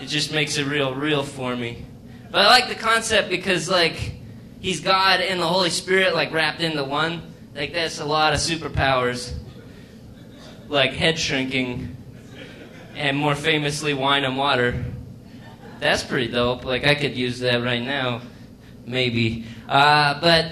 It 0.00 0.06
just 0.06 0.32
makes 0.32 0.58
it 0.58 0.64
real, 0.64 0.94
real 0.94 1.22
for 1.22 1.54
me. 1.56 1.84
But 2.30 2.42
I 2.42 2.46
like 2.46 2.68
the 2.68 2.74
concept 2.74 3.30
because, 3.30 3.68
like, 3.68 4.12
he's 4.60 4.80
God 4.80 5.20
and 5.20 5.40
the 5.40 5.46
Holy 5.46 5.70
Spirit, 5.70 6.14
like, 6.14 6.32
wrapped 6.32 6.60
into 6.60 6.84
one. 6.84 7.34
Like, 7.54 7.72
that's 7.72 8.00
a 8.00 8.04
lot 8.04 8.32
of 8.32 8.38
superpowers. 8.38 9.34
Like, 10.68 10.92
head 10.92 11.18
shrinking, 11.18 11.96
and 12.94 13.16
more 13.16 13.34
famously, 13.34 13.94
wine 13.94 14.24
and 14.24 14.36
water. 14.36 14.84
That's 15.80 16.02
pretty 16.02 16.28
dope. 16.28 16.64
Like, 16.64 16.84
I 16.84 16.94
could 16.94 17.16
use 17.16 17.40
that 17.40 17.62
right 17.62 17.82
now. 17.82 18.20
Maybe. 18.84 19.44
Uh, 19.68 20.20
but, 20.20 20.50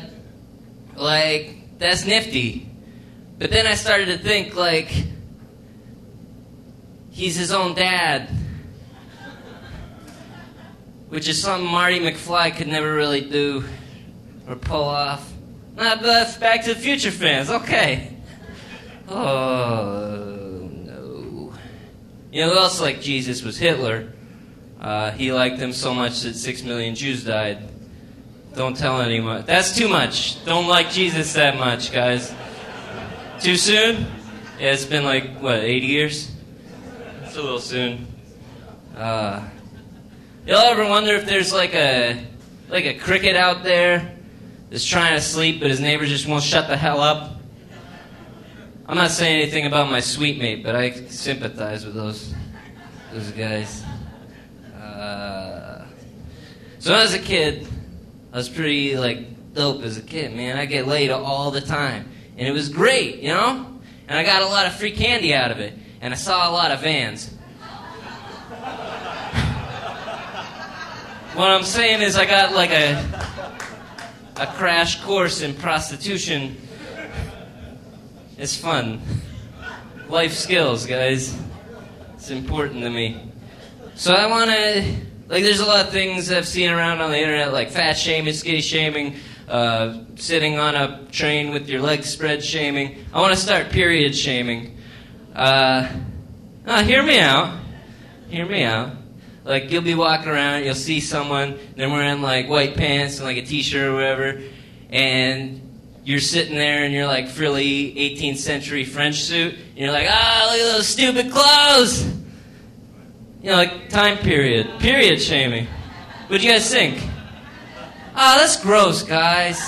like, 0.95 1.79
that's 1.79 2.07
nifty. 2.07 2.69
But 3.39 3.51
then 3.51 3.67
I 3.67 3.75
started 3.75 4.07
to 4.07 4.19
think, 4.19 4.55
like, 4.57 4.91
he's 7.11 7.37
his 7.37 7.53
own 7.53 7.75
dad 7.75 8.31
which 11.09 11.29
is 11.29 11.41
something 11.41 11.69
Marty 11.71 12.01
McFly 12.01 12.55
could 12.55 12.67
never 12.67 12.95
really 12.95 13.21
do 13.21 13.65
or 14.49 14.57
pull 14.57 14.85
off. 14.85 15.33
Not 15.77 16.03
the 16.03 16.37
Back 16.41 16.65
to 16.65 16.75
the 16.75 16.81
Future 16.81 17.11
fans, 17.11 17.51
okay. 17.51 18.16
Oh, 19.09 20.69
no. 20.85 21.53
You 22.33 22.41
know 22.43 22.51
who 22.51 22.59
else 22.59 22.81
like 22.81 23.01
Jesus 23.01 23.43
was 23.43 23.57
Hitler? 23.57 24.13
Uh, 24.81 25.11
he 25.13 25.33
liked 25.33 25.59
them 25.59 25.73
so 25.73 25.95
much 25.95 26.21
that 26.23 26.35
six 26.35 26.63
million 26.63 26.95
Jews 26.95 27.25
died. 27.25 27.59
Don't 28.55 28.77
tell 28.77 29.01
anyone. 29.01 29.45
That's 29.47 29.77
too 29.77 29.89
much. 29.89 30.45
Don't 30.45 30.67
like 30.67 30.91
Jesus 30.91 31.35
that 31.35 31.59
much, 31.59 31.93
guys. 31.93 32.35
Too 33.41 33.57
soon? 33.57 34.07
Yeah, 34.59 34.73
it's 34.73 34.87
been 34.87 35.05
like, 35.05 35.39
what, 35.41 35.57
80 35.57 35.87
years? 35.87 36.31
It's 37.23 37.37
a 37.37 37.43
little 37.43 37.61
soon. 37.61 38.07
Uh, 38.97 39.47
Y'all 40.47 40.59
ever 40.59 40.89
wonder 40.89 41.13
if 41.17 41.27
there's 41.27 41.53
like 41.53 41.75
a 41.75 42.25
like 42.69 42.85
a 42.85 42.95
cricket 42.95 43.35
out 43.35 43.65
there 43.65 44.17
that's 44.71 44.85
trying 44.85 45.17
to 45.17 45.21
sleep, 45.21 45.59
but 45.59 45.69
his 45.69 45.81
neighbor 45.81 46.07
just 46.07 46.29
won't 46.29 46.45
shut 46.45 46.69
the 46.69 46.77
hell 46.77 47.01
up? 47.01 47.33
I'm 48.89 48.97
not 48.97 49.11
saying 49.11 49.43
anything 49.43 49.67
about 49.67 49.91
my 49.91 49.99
sweet 49.99 50.39
mate, 50.39 50.63
but 50.63 50.77
I 50.77 50.93
sympathize 51.09 51.85
with 51.85 51.97
those 51.97 52.33
those 53.13 53.33
guys. 53.33 53.83
Uh, 54.81 55.85
so 56.79 56.93
was 56.93 57.13
a 57.13 57.19
kid, 57.19 57.67
I 58.33 58.37
was 58.37 58.49
pretty 58.49 58.97
like 58.97 59.55
dope 59.55 59.83
as 59.83 59.99
a 59.99 60.03
kid, 60.03 60.37
man. 60.37 60.57
I 60.57 60.67
get 60.67 60.87
laid 60.87 61.11
all 61.11 61.51
the 61.51 61.61
time, 61.61 62.09
and 62.37 62.47
it 62.47 62.53
was 62.53 62.69
great, 62.69 63.17
you 63.17 63.31
know. 63.31 63.81
And 64.07 64.17
I 64.17 64.23
got 64.23 64.43
a 64.43 64.47
lot 64.47 64.67
of 64.67 64.75
free 64.77 64.93
candy 64.93 65.35
out 65.35 65.51
of 65.51 65.59
it, 65.59 65.75
and 66.01 66.15
I 66.15 66.17
saw 66.17 66.49
a 66.49 66.53
lot 66.53 66.71
of 66.71 66.81
vans. 66.83 67.33
What 71.35 71.51
I'm 71.51 71.65
saying 71.65 72.01
is, 72.01 72.17
I 72.17 72.25
got 72.25 72.55
like 72.55 72.71
a 72.71 72.95
a 74.37 74.47
crash 74.47 75.03
course 75.03 75.43
in 75.43 75.55
prostitution. 75.55 76.57
It's 78.39 78.55
fun. 78.55 79.01
Life 80.11 80.35
skills, 80.35 80.85
guys. 80.85 81.35
It's 82.15 82.31
important 82.31 82.83
to 82.83 82.91
me. 82.91 83.33
So 83.95 84.13
I 84.13 84.27
want 84.27 84.51
to 84.51 84.97
like. 85.29 85.43
There's 85.43 85.61
a 85.61 85.65
lot 85.65 85.87
of 85.87 85.91
things 85.91 86.31
I've 86.31 86.47
seen 86.47 86.69
around 86.69 87.01
on 87.01 87.11
the 87.11 87.19
internet, 87.19 87.55
like 87.55 87.71
fat 87.71 87.95
shaming, 87.95 88.35
skinny 88.35 88.61
shaming, 88.61 89.17
uh, 89.49 90.01
sitting 90.17 90.59
on 90.59 90.75
a 90.75 91.07
train 91.11 91.51
with 91.51 91.67
your 91.71 91.81
legs 91.81 92.11
spread 92.11 92.45
shaming. 92.45 93.07
I 93.11 93.23
want 93.23 93.35
to 93.35 93.41
start 93.41 93.71
period 93.71 94.15
shaming. 94.15 94.77
Uh, 95.35 95.91
uh, 96.67 96.83
hear 96.83 97.03
me 97.03 97.19
out. 97.19 97.59
Hear 98.29 98.45
me 98.45 98.65
out. 98.65 98.91
Like 99.45 99.71
you'll 99.71 99.81
be 99.81 99.95
walking 99.95 100.29
around, 100.29 100.65
you'll 100.65 100.75
see 100.75 101.01
someone, 101.01 101.57
they're 101.77 101.89
wearing 101.89 102.21
like 102.21 102.49
white 102.49 102.77
pants 102.77 103.19
and 103.19 103.25
like 103.25 103.37
a 103.37 103.47
t-shirt 103.47 103.89
or 103.89 103.95
whatever, 103.95 104.43
and 104.91 105.66
you're 106.07 106.21
sitting 106.21 106.55
there 106.55 106.85
in 106.85 106.93
your 106.93 107.09
like 107.09 107.27
frilly 107.27 107.93
18th 107.93 108.37
century 108.37 108.85
French 108.85 109.23
suit, 109.23 109.55
and 109.55 109.77
you're 109.77 109.91
like, 109.91 110.07
ah, 110.09 110.49
look 110.53 110.61
at 110.61 110.77
those 110.77 110.87
stupid 110.87 111.33
clothes. 111.33 112.07
You 113.43 113.51
know, 113.51 113.57
like 113.57 113.89
time 113.89 114.19
period, 114.19 114.79
period 114.79 115.21
shaming. 115.21 115.67
What'd 116.29 116.45
you 116.45 116.53
guys 116.53 116.71
think? 116.71 117.03
Ah, 118.15 118.37
oh, 118.37 118.39
that's 118.39 118.63
gross, 118.63 119.03
guys. 119.03 119.59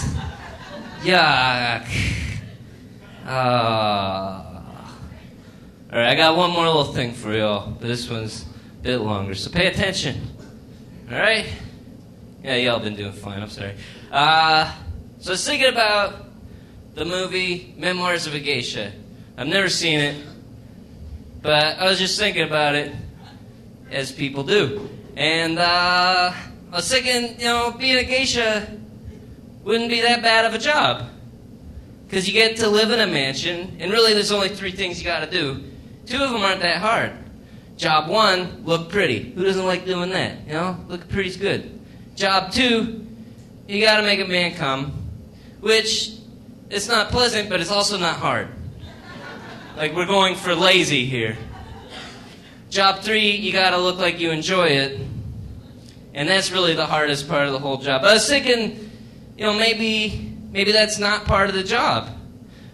Yuck. 1.01 1.89
Ah. 3.27 4.95
All 5.93 5.99
right, 5.99 6.11
I 6.11 6.15
got 6.15 6.37
one 6.37 6.53
more 6.53 6.67
little 6.67 6.93
thing 6.93 7.15
for 7.15 7.37
y'all, 7.37 7.69
but 7.69 7.89
this 7.89 8.09
one's 8.09 8.45
a 8.45 8.83
bit 8.83 8.99
longer. 8.99 9.35
So 9.35 9.51
pay 9.51 9.67
attention. 9.67 10.21
All 11.11 11.19
right? 11.19 11.47
Yeah, 12.45 12.55
y'all 12.57 12.79
been 12.79 12.95
doing 12.95 13.13
fine. 13.13 13.43
I'm 13.43 13.51
sorry. 13.51 13.75
Uh, 14.13 14.73
so 15.21 15.31
I 15.31 15.33
was 15.33 15.47
thinking 15.47 15.69
about 15.69 16.27
the 16.95 17.05
movie 17.05 17.75
Memoirs 17.77 18.27
of 18.27 18.35
a 18.35 18.41
Geisha. 18.41 18.93
I've 19.37 19.47
never 19.47 19.69
seen 19.69 20.01
it, 20.01 20.27
but 21.43 21.79
I 21.79 21.85
was 21.85 21.99
just 21.99 22.19
thinking 22.19 22.43
about 22.43 22.75
it, 22.75 22.93
as 23.91 24.13
people 24.13 24.43
do. 24.43 24.89
And 25.17 25.59
uh, 25.59 26.33
I 26.73 26.77
was 26.77 26.91
thinking, 26.91 27.39
you 27.41 27.47
know, 27.47 27.75
being 27.79 27.97
a 27.97 28.05
geisha 28.05 28.79
wouldn't 29.65 29.91
be 29.91 30.01
that 30.03 30.23
bad 30.23 30.45
of 30.45 30.55
a 30.55 30.59
job. 30.59 31.09
Because 32.07 32.27
you 32.27 32.33
get 32.33 32.57
to 32.59 32.69
live 32.69 32.91
in 32.91 33.01
a 33.01 33.07
mansion, 33.07 33.77
and 33.81 33.91
really 33.91 34.15
there's 34.15 34.33
only 34.33 34.49
three 34.49 34.73
things 34.73 34.99
you 34.99 35.05
got 35.05 35.21
to 35.21 35.31
do. 35.31 35.63
Two 36.07 36.23
of 36.23 36.31
them 36.31 36.43
aren't 36.43 36.61
that 36.63 36.79
hard. 36.79 37.13
Job 37.77 38.09
one, 38.09 38.65
look 38.65 38.89
pretty. 38.89 39.33
Who 39.33 39.45
doesn't 39.45 39.67
like 39.67 39.85
doing 39.85 40.11
that? 40.11 40.47
You 40.47 40.55
know, 40.55 40.85
look 40.89 41.09
pretty's 41.09 41.37
good. 41.37 41.79
Job 42.17 42.51
two, 42.51 43.07
you 43.69 43.81
got 43.81 43.99
to 43.99 44.03
make 44.03 44.21
a 44.21 44.25
man 44.25 44.55
come, 44.55 45.08
which 45.61 46.13
it's 46.71 46.89
not 46.89 47.09
pleasant, 47.11 47.49
but 47.49 47.61
it's 47.61 47.71
also 47.71 47.99
not 47.99 48.17
hard. 48.17 48.49
Like 49.77 49.95
we're 49.95 50.07
going 50.07 50.35
for 50.35 50.55
lazy 50.55 51.05
here. 51.05 51.37
Job 52.71 53.01
three, 53.01 53.31
you 53.31 53.53
got 53.53 53.71
to 53.71 53.79
look 53.79 53.99
like 53.99 54.21
you 54.21 54.31
enjoy 54.31 54.67
it, 54.67 55.01
and 56.15 56.29
that's 56.29 56.51
really 56.51 56.75
the 56.75 56.87
hardest 56.87 57.29
part 57.29 57.47
of 57.47 57.53
the 57.53 57.59
whole 57.59 57.79
job. 57.79 58.05
I 58.05 58.13
was 58.13 58.29
thinking, 58.29 58.91
you 59.37 59.45
know, 59.45 59.55
maybe 59.55 60.35
maybe 60.51 60.73
that's 60.73 60.99
not 60.99 61.25
part 61.25 61.49
of 61.49 61.55
the 61.55 61.63
job. 61.63 62.11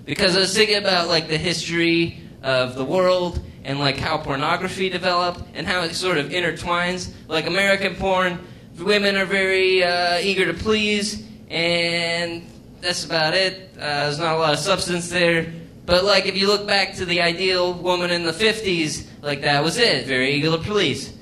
Because 0.04 0.36
I 0.36 0.40
was 0.40 0.54
thinking 0.54 0.76
about 0.76 1.08
like 1.08 1.28
the 1.28 1.38
history 1.38 2.20
of 2.42 2.74
the 2.74 2.84
world 2.84 3.40
and 3.64 3.78
like 3.78 3.96
how 3.96 4.18
pornography 4.18 4.90
developed 4.90 5.42
and 5.54 5.66
how 5.66 5.82
it 5.82 5.94
sort 5.94 6.18
of 6.18 6.26
intertwines. 6.26 7.12
Like 7.28 7.46
American 7.46 7.94
porn, 7.96 8.38
women 8.78 9.16
are 9.16 9.24
very 9.24 9.82
uh, 9.82 10.18
eager 10.18 10.46
to 10.46 10.54
please, 10.54 11.26
and 11.48 12.42
that's 12.84 13.04
about 13.04 13.34
it. 13.34 13.70
Uh, 13.76 14.04
there's 14.04 14.18
not 14.18 14.36
a 14.36 14.38
lot 14.38 14.52
of 14.52 14.58
substance 14.58 15.08
there. 15.08 15.52
But 15.86 16.04
like 16.04 16.26
if 16.26 16.36
you 16.36 16.46
look 16.46 16.66
back 16.66 16.94
to 16.96 17.04
the 17.04 17.20
ideal 17.20 17.74
woman 17.74 18.10
in 18.10 18.24
the 18.24 18.32
50s, 18.32 19.06
like 19.22 19.42
that 19.42 19.62
was 19.62 19.78
it, 19.78 20.06
very 20.06 20.32
eager 20.34 20.50
to 20.50 20.58
please. 20.58 21.12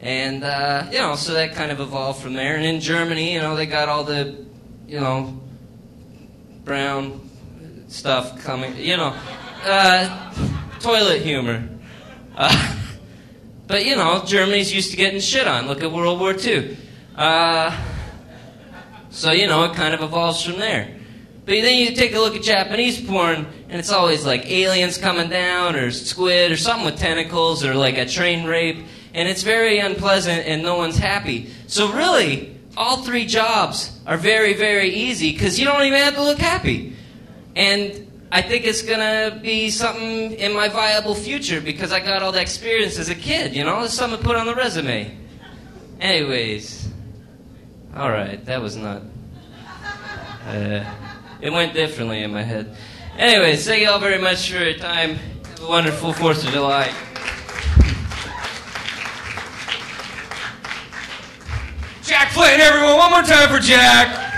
And 0.00 0.44
uh, 0.44 0.88
you 0.90 0.98
know, 0.98 1.14
so 1.14 1.34
that 1.34 1.54
kind 1.54 1.70
of 1.70 1.80
evolved 1.80 2.22
from 2.22 2.34
there. 2.34 2.56
And 2.56 2.64
in 2.64 2.80
Germany, 2.80 3.34
you 3.34 3.40
know, 3.40 3.54
they 3.54 3.66
got 3.66 3.88
all 3.88 4.04
the, 4.04 4.44
you 4.86 4.98
know, 4.98 5.40
brown 6.64 7.28
stuff 7.88 8.42
coming, 8.42 8.76
you 8.76 8.96
know, 8.96 9.14
uh, 9.64 10.32
toilet 10.80 11.22
humor. 11.22 11.68
Uh, 12.34 12.76
but 13.66 13.84
you 13.84 13.96
know, 13.96 14.22
Germany's 14.24 14.72
used 14.74 14.90
to 14.90 14.96
getting 14.96 15.20
shit 15.20 15.46
on. 15.46 15.66
Look 15.66 15.82
at 15.82 15.92
World 15.92 16.18
War 16.18 16.34
II. 16.34 16.76
Uh, 17.14 17.76
so 19.10 19.32
you 19.32 19.46
know, 19.46 19.64
it 19.64 19.74
kind 19.74 19.94
of 19.94 20.02
evolves 20.02 20.42
from 20.42 20.58
there. 20.58 20.99
But 21.50 21.62
then 21.62 21.78
you 21.78 21.96
take 21.96 22.14
a 22.14 22.20
look 22.20 22.36
at 22.36 22.44
Japanese 22.44 23.00
porn, 23.00 23.44
and 23.68 23.80
it's 23.80 23.90
always 23.90 24.24
like 24.24 24.48
aliens 24.48 24.98
coming 24.98 25.28
down, 25.28 25.74
or 25.74 25.90
squid, 25.90 26.52
or 26.52 26.56
something 26.56 26.84
with 26.84 26.96
tentacles, 26.96 27.64
or 27.64 27.74
like 27.74 27.98
a 27.98 28.06
train 28.06 28.46
rape, 28.46 28.86
and 29.14 29.28
it's 29.28 29.42
very 29.42 29.80
unpleasant, 29.80 30.46
and 30.46 30.62
no 30.62 30.76
one's 30.76 30.96
happy. 30.96 31.50
So 31.66 31.90
really, 31.90 32.56
all 32.76 32.98
three 32.98 33.26
jobs 33.26 33.98
are 34.06 34.16
very, 34.16 34.54
very 34.54 34.90
easy 34.90 35.32
because 35.32 35.58
you 35.58 35.64
don't 35.64 35.82
even 35.82 35.98
have 35.98 36.14
to 36.14 36.22
look 36.22 36.38
happy. 36.38 36.94
And 37.56 38.06
I 38.30 38.42
think 38.42 38.64
it's 38.64 38.82
gonna 38.82 39.40
be 39.42 39.70
something 39.70 40.30
in 40.34 40.54
my 40.54 40.68
viable 40.68 41.16
future 41.16 41.60
because 41.60 41.90
I 41.90 41.98
got 41.98 42.22
all 42.22 42.30
that 42.30 42.42
experience 42.42 42.96
as 42.96 43.08
a 43.08 43.16
kid. 43.16 43.56
You 43.56 43.64
know, 43.64 43.82
it's 43.82 43.94
something 43.94 44.20
to 44.20 44.24
put 44.24 44.36
on 44.36 44.46
the 44.46 44.54
resume. 44.54 45.18
Anyways, 46.00 46.88
all 47.96 48.12
right, 48.12 48.44
that 48.44 48.62
was 48.62 48.76
not. 48.76 49.02
Uh, 50.46 50.84
it 51.42 51.50
went 51.52 51.74
differently 51.74 52.22
in 52.22 52.32
my 52.32 52.42
head. 52.42 52.76
Anyways, 53.16 53.66
thank 53.66 53.82
you 53.82 53.90
all 53.90 53.98
very 53.98 54.20
much 54.20 54.50
for 54.50 54.62
your 54.62 54.74
time. 54.74 55.14
Have 55.14 55.62
a 55.62 55.66
wonderful 55.66 56.12
Fourth 56.12 56.44
of 56.46 56.52
July. 56.52 56.92
Jack 62.02 62.32
Flynn, 62.32 62.60
everyone, 62.60 62.96
one 62.96 63.10
more 63.10 63.22
time 63.22 63.48
for 63.48 63.60
Jack. 63.60 64.28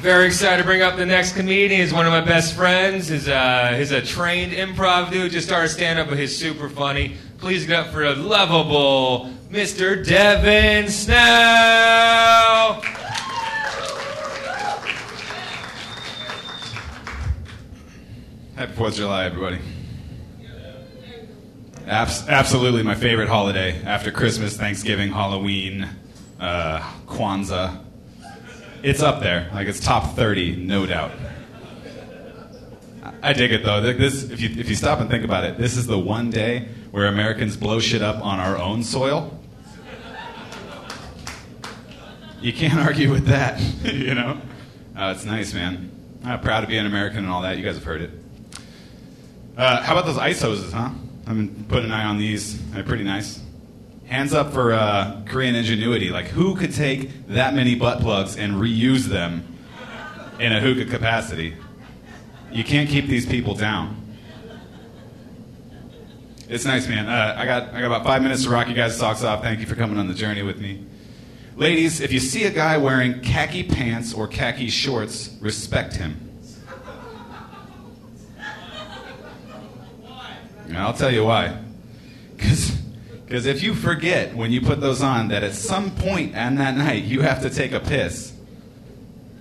Very 0.00 0.26
excited 0.26 0.58
to 0.58 0.64
bring 0.64 0.82
up 0.82 0.96
the 0.96 1.06
next 1.06 1.34
comedian. 1.34 1.80
He's 1.80 1.92
one 1.92 2.06
of 2.06 2.12
my 2.12 2.20
best 2.20 2.54
friends. 2.54 3.08
He's, 3.08 3.24
he's 3.24 3.90
a 3.92 4.00
trained 4.00 4.52
improv 4.52 5.10
dude. 5.10 5.32
Just 5.32 5.48
started 5.48 5.68
stand 5.70 5.98
up, 5.98 6.08
but 6.08 6.18
he's 6.18 6.36
super 6.36 6.68
funny. 6.68 7.16
Please 7.38 7.66
get 7.66 7.86
up 7.86 7.92
for 7.92 8.04
a 8.04 8.14
lovable 8.14 9.32
Mr. 9.50 10.06
Devin 10.06 10.88
Snell. 10.88 12.80
Happy 18.58 18.72
Fourth 18.72 18.94
of 18.94 18.96
July, 18.98 19.24
everybody. 19.26 19.60
Abs- 21.86 22.26
absolutely 22.28 22.82
my 22.82 22.96
favorite 22.96 23.28
holiday 23.28 23.80
after 23.84 24.10
Christmas, 24.10 24.56
Thanksgiving, 24.56 25.12
Halloween, 25.12 25.88
uh, 26.40 26.80
Kwanzaa. 27.06 27.78
It's 28.82 29.00
up 29.00 29.20
there, 29.22 29.48
like 29.54 29.68
it's 29.68 29.78
top 29.78 30.16
thirty, 30.16 30.56
no 30.56 30.86
doubt. 30.86 31.12
I- 33.04 33.30
I 33.30 33.32
dig 33.32 33.52
it 33.52 33.64
though. 33.64 33.80
This, 33.80 34.24
if 34.24 34.40
you 34.40 34.48
if 34.58 34.68
you 34.68 34.74
stop 34.74 34.98
and 34.98 35.08
think 35.08 35.24
about 35.24 35.44
it, 35.44 35.56
this 35.56 35.76
is 35.76 35.86
the 35.86 35.96
one 35.98 36.28
day 36.28 36.66
where 36.90 37.06
Americans 37.06 37.56
blow 37.56 37.78
shit 37.78 38.02
up 38.02 38.20
on 38.24 38.40
our 38.40 38.58
own 38.58 38.82
soil. 38.82 39.38
You 42.40 42.52
can't 42.52 42.80
argue 42.80 43.12
with 43.12 43.26
that, 43.26 43.60
you 43.84 44.16
know. 44.16 44.40
Uh, 44.96 45.12
it's 45.14 45.24
nice, 45.24 45.54
man. 45.54 45.92
I'm 46.24 46.40
proud 46.40 46.62
to 46.62 46.66
be 46.66 46.76
an 46.76 46.86
American 46.86 47.18
and 47.18 47.28
all 47.28 47.42
that. 47.42 47.56
You 47.56 47.62
guys 47.62 47.76
have 47.76 47.84
heard 47.84 48.00
it. 48.00 48.10
Uh, 49.58 49.82
how 49.82 49.92
about 49.92 50.06
those 50.06 50.18
ice 50.18 50.40
hoses, 50.40 50.72
huh? 50.72 50.88
I've 51.26 51.36
been 51.36 51.64
putting 51.64 51.86
an 51.86 51.92
eye 51.92 52.04
on 52.04 52.16
these. 52.16 52.64
They're 52.70 52.84
pretty 52.84 53.02
nice. 53.02 53.40
Hands 54.06 54.32
up 54.32 54.52
for 54.52 54.72
uh, 54.72 55.22
Korean 55.26 55.56
ingenuity. 55.56 56.10
Like, 56.10 56.26
who 56.26 56.54
could 56.54 56.72
take 56.72 57.26
that 57.26 57.54
many 57.54 57.74
butt 57.74 57.98
plugs 57.98 58.36
and 58.36 58.54
reuse 58.54 59.06
them 59.06 59.58
in 60.38 60.52
a 60.52 60.60
hookah 60.60 60.84
capacity? 60.84 61.56
You 62.52 62.62
can't 62.62 62.88
keep 62.88 63.08
these 63.08 63.26
people 63.26 63.56
down. 63.56 63.96
It's 66.48 66.64
nice, 66.64 66.86
man. 66.86 67.08
Uh, 67.08 67.34
I 67.36 67.44
got 67.44 67.74
I 67.74 67.80
got 67.80 67.86
about 67.86 68.04
five 68.04 68.22
minutes 68.22 68.44
to 68.44 68.50
rock 68.50 68.68
you 68.68 68.74
guys' 68.74 68.96
socks 68.96 69.24
off. 69.24 69.42
Thank 69.42 69.58
you 69.58 69.66
for 69.66 69.74
coming 69.74 69.98
on 69.98 70.06
the 70.06 70.14
journey 70.14 70.42
with 70.42 70.60
me. 70.60 70.86
Ladies, 71.56 72.00
if 72.00 72.12
you 72.12 72.20
see 72.20 72.44
a 72.44 72.50
guy 72.50 72.78
wearing 72.78 73.22
khaki 73.22 73.64
pants 73.64 74.14
or 74.14 74.28
khaki 74.28 74.68
shorts, 74.68 75.36
respect 75.40 75.96
him. 75.96 76.27
And 80.68 80.76
I'll 80.76 80.92
tell 80.92 81.12
you 81.12 81.24
why. 81.24 81.58
Because 82.36 83.46
if 83.46 83.62
you 83.62 83.74
forget 83.74 84.34
when 84.34 84.52
you 84.52 84.60
put 84.60 84.80
those 84.80 85.02
on 85.02 85.28
that 85.28 85.42
at 85.42 85.54
some 85.54 85.90
point 85.90 86.36
on 86.36 86.54
that 86.56 86.76
night 86.76 87.04
you 87.04 87.20
have 87.22 87.42
to 87.42 87.50
take 87.50 87.72
a 87.72 87.80
piss, 87.80 88.32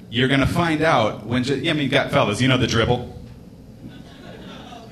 you're 0.09 0.27
going 0.27 0.39
to 0.39 0.47
find 0.47 0.81
out 0.81 1.25
when. 1.25 1.43
Ju- 1.43 1.69
I 1.69 1.73
mean, 1.73 1.89
got 1.89 2.11
fellas, 2.11 2.41
you 2.41 2.47
know 2.47 2.57
the 2.57 2.67
dribble? 2.67 3.13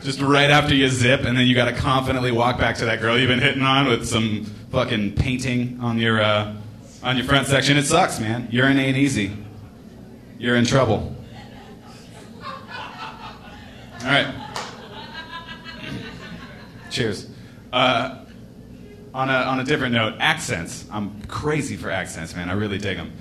Just 0.03 0.21
right 0.21 0.51
after 0.51 0.75
you 0.75 0.87
zip, 0.87 1.21
and 1.21 1.37
then 1.37 1.47
you 1.47 1.55
got 1.55 1.65
to 1.65 1.73
confidently 1.73 2.31
walk 2.31 2.59
back 2.59 2.75
to 2.77 2.85
that 2.85 3.01
girl 3.01 3.17
you've 3.17 3.29
been 3.29 3.39
hitting 3.39 3.63
on 3.63 3.87
with 3.87 4.07
some 4.07 4.45
fucking 4.71 5.15
painting 5.15 5.79
on 5.81 5.97
your 5.97 6.21
uh, 6.21 6.53
on 7.01 7.17
your 7.17 7.25
front 7.25 7.47
section. 7.47 7.77
It 7.77 7.83
sucks, 7.83 8.19
man. 8.19 8.47
Urine 8.51 8.77
ain't 8.77 8.97
easy. 8.97 9.35
You're 10.37 10.57
in 10.57 10.65
trouble. 10.65 11.15
All 14.01 14.11
right. 14.11 14.44
Cheers. 16.95 17.27
Uh, 17.73 18.23
on, 19.13 19.29
a, 19.29 19.33
on 19.33 19.59
a 19.59 19.65
different 19.65 19.93
note, 19.93 20.15
accents. 20.19 20.85
I'm 20.89 21.21
crazy 21.23 21.75
for 21.75 21.91
accents, 21.91 22.33
man. 22.33 22.49
I 22.49 22.53
really 22.53 22.77
dig 22.77 22.95
them. 22.95 23.11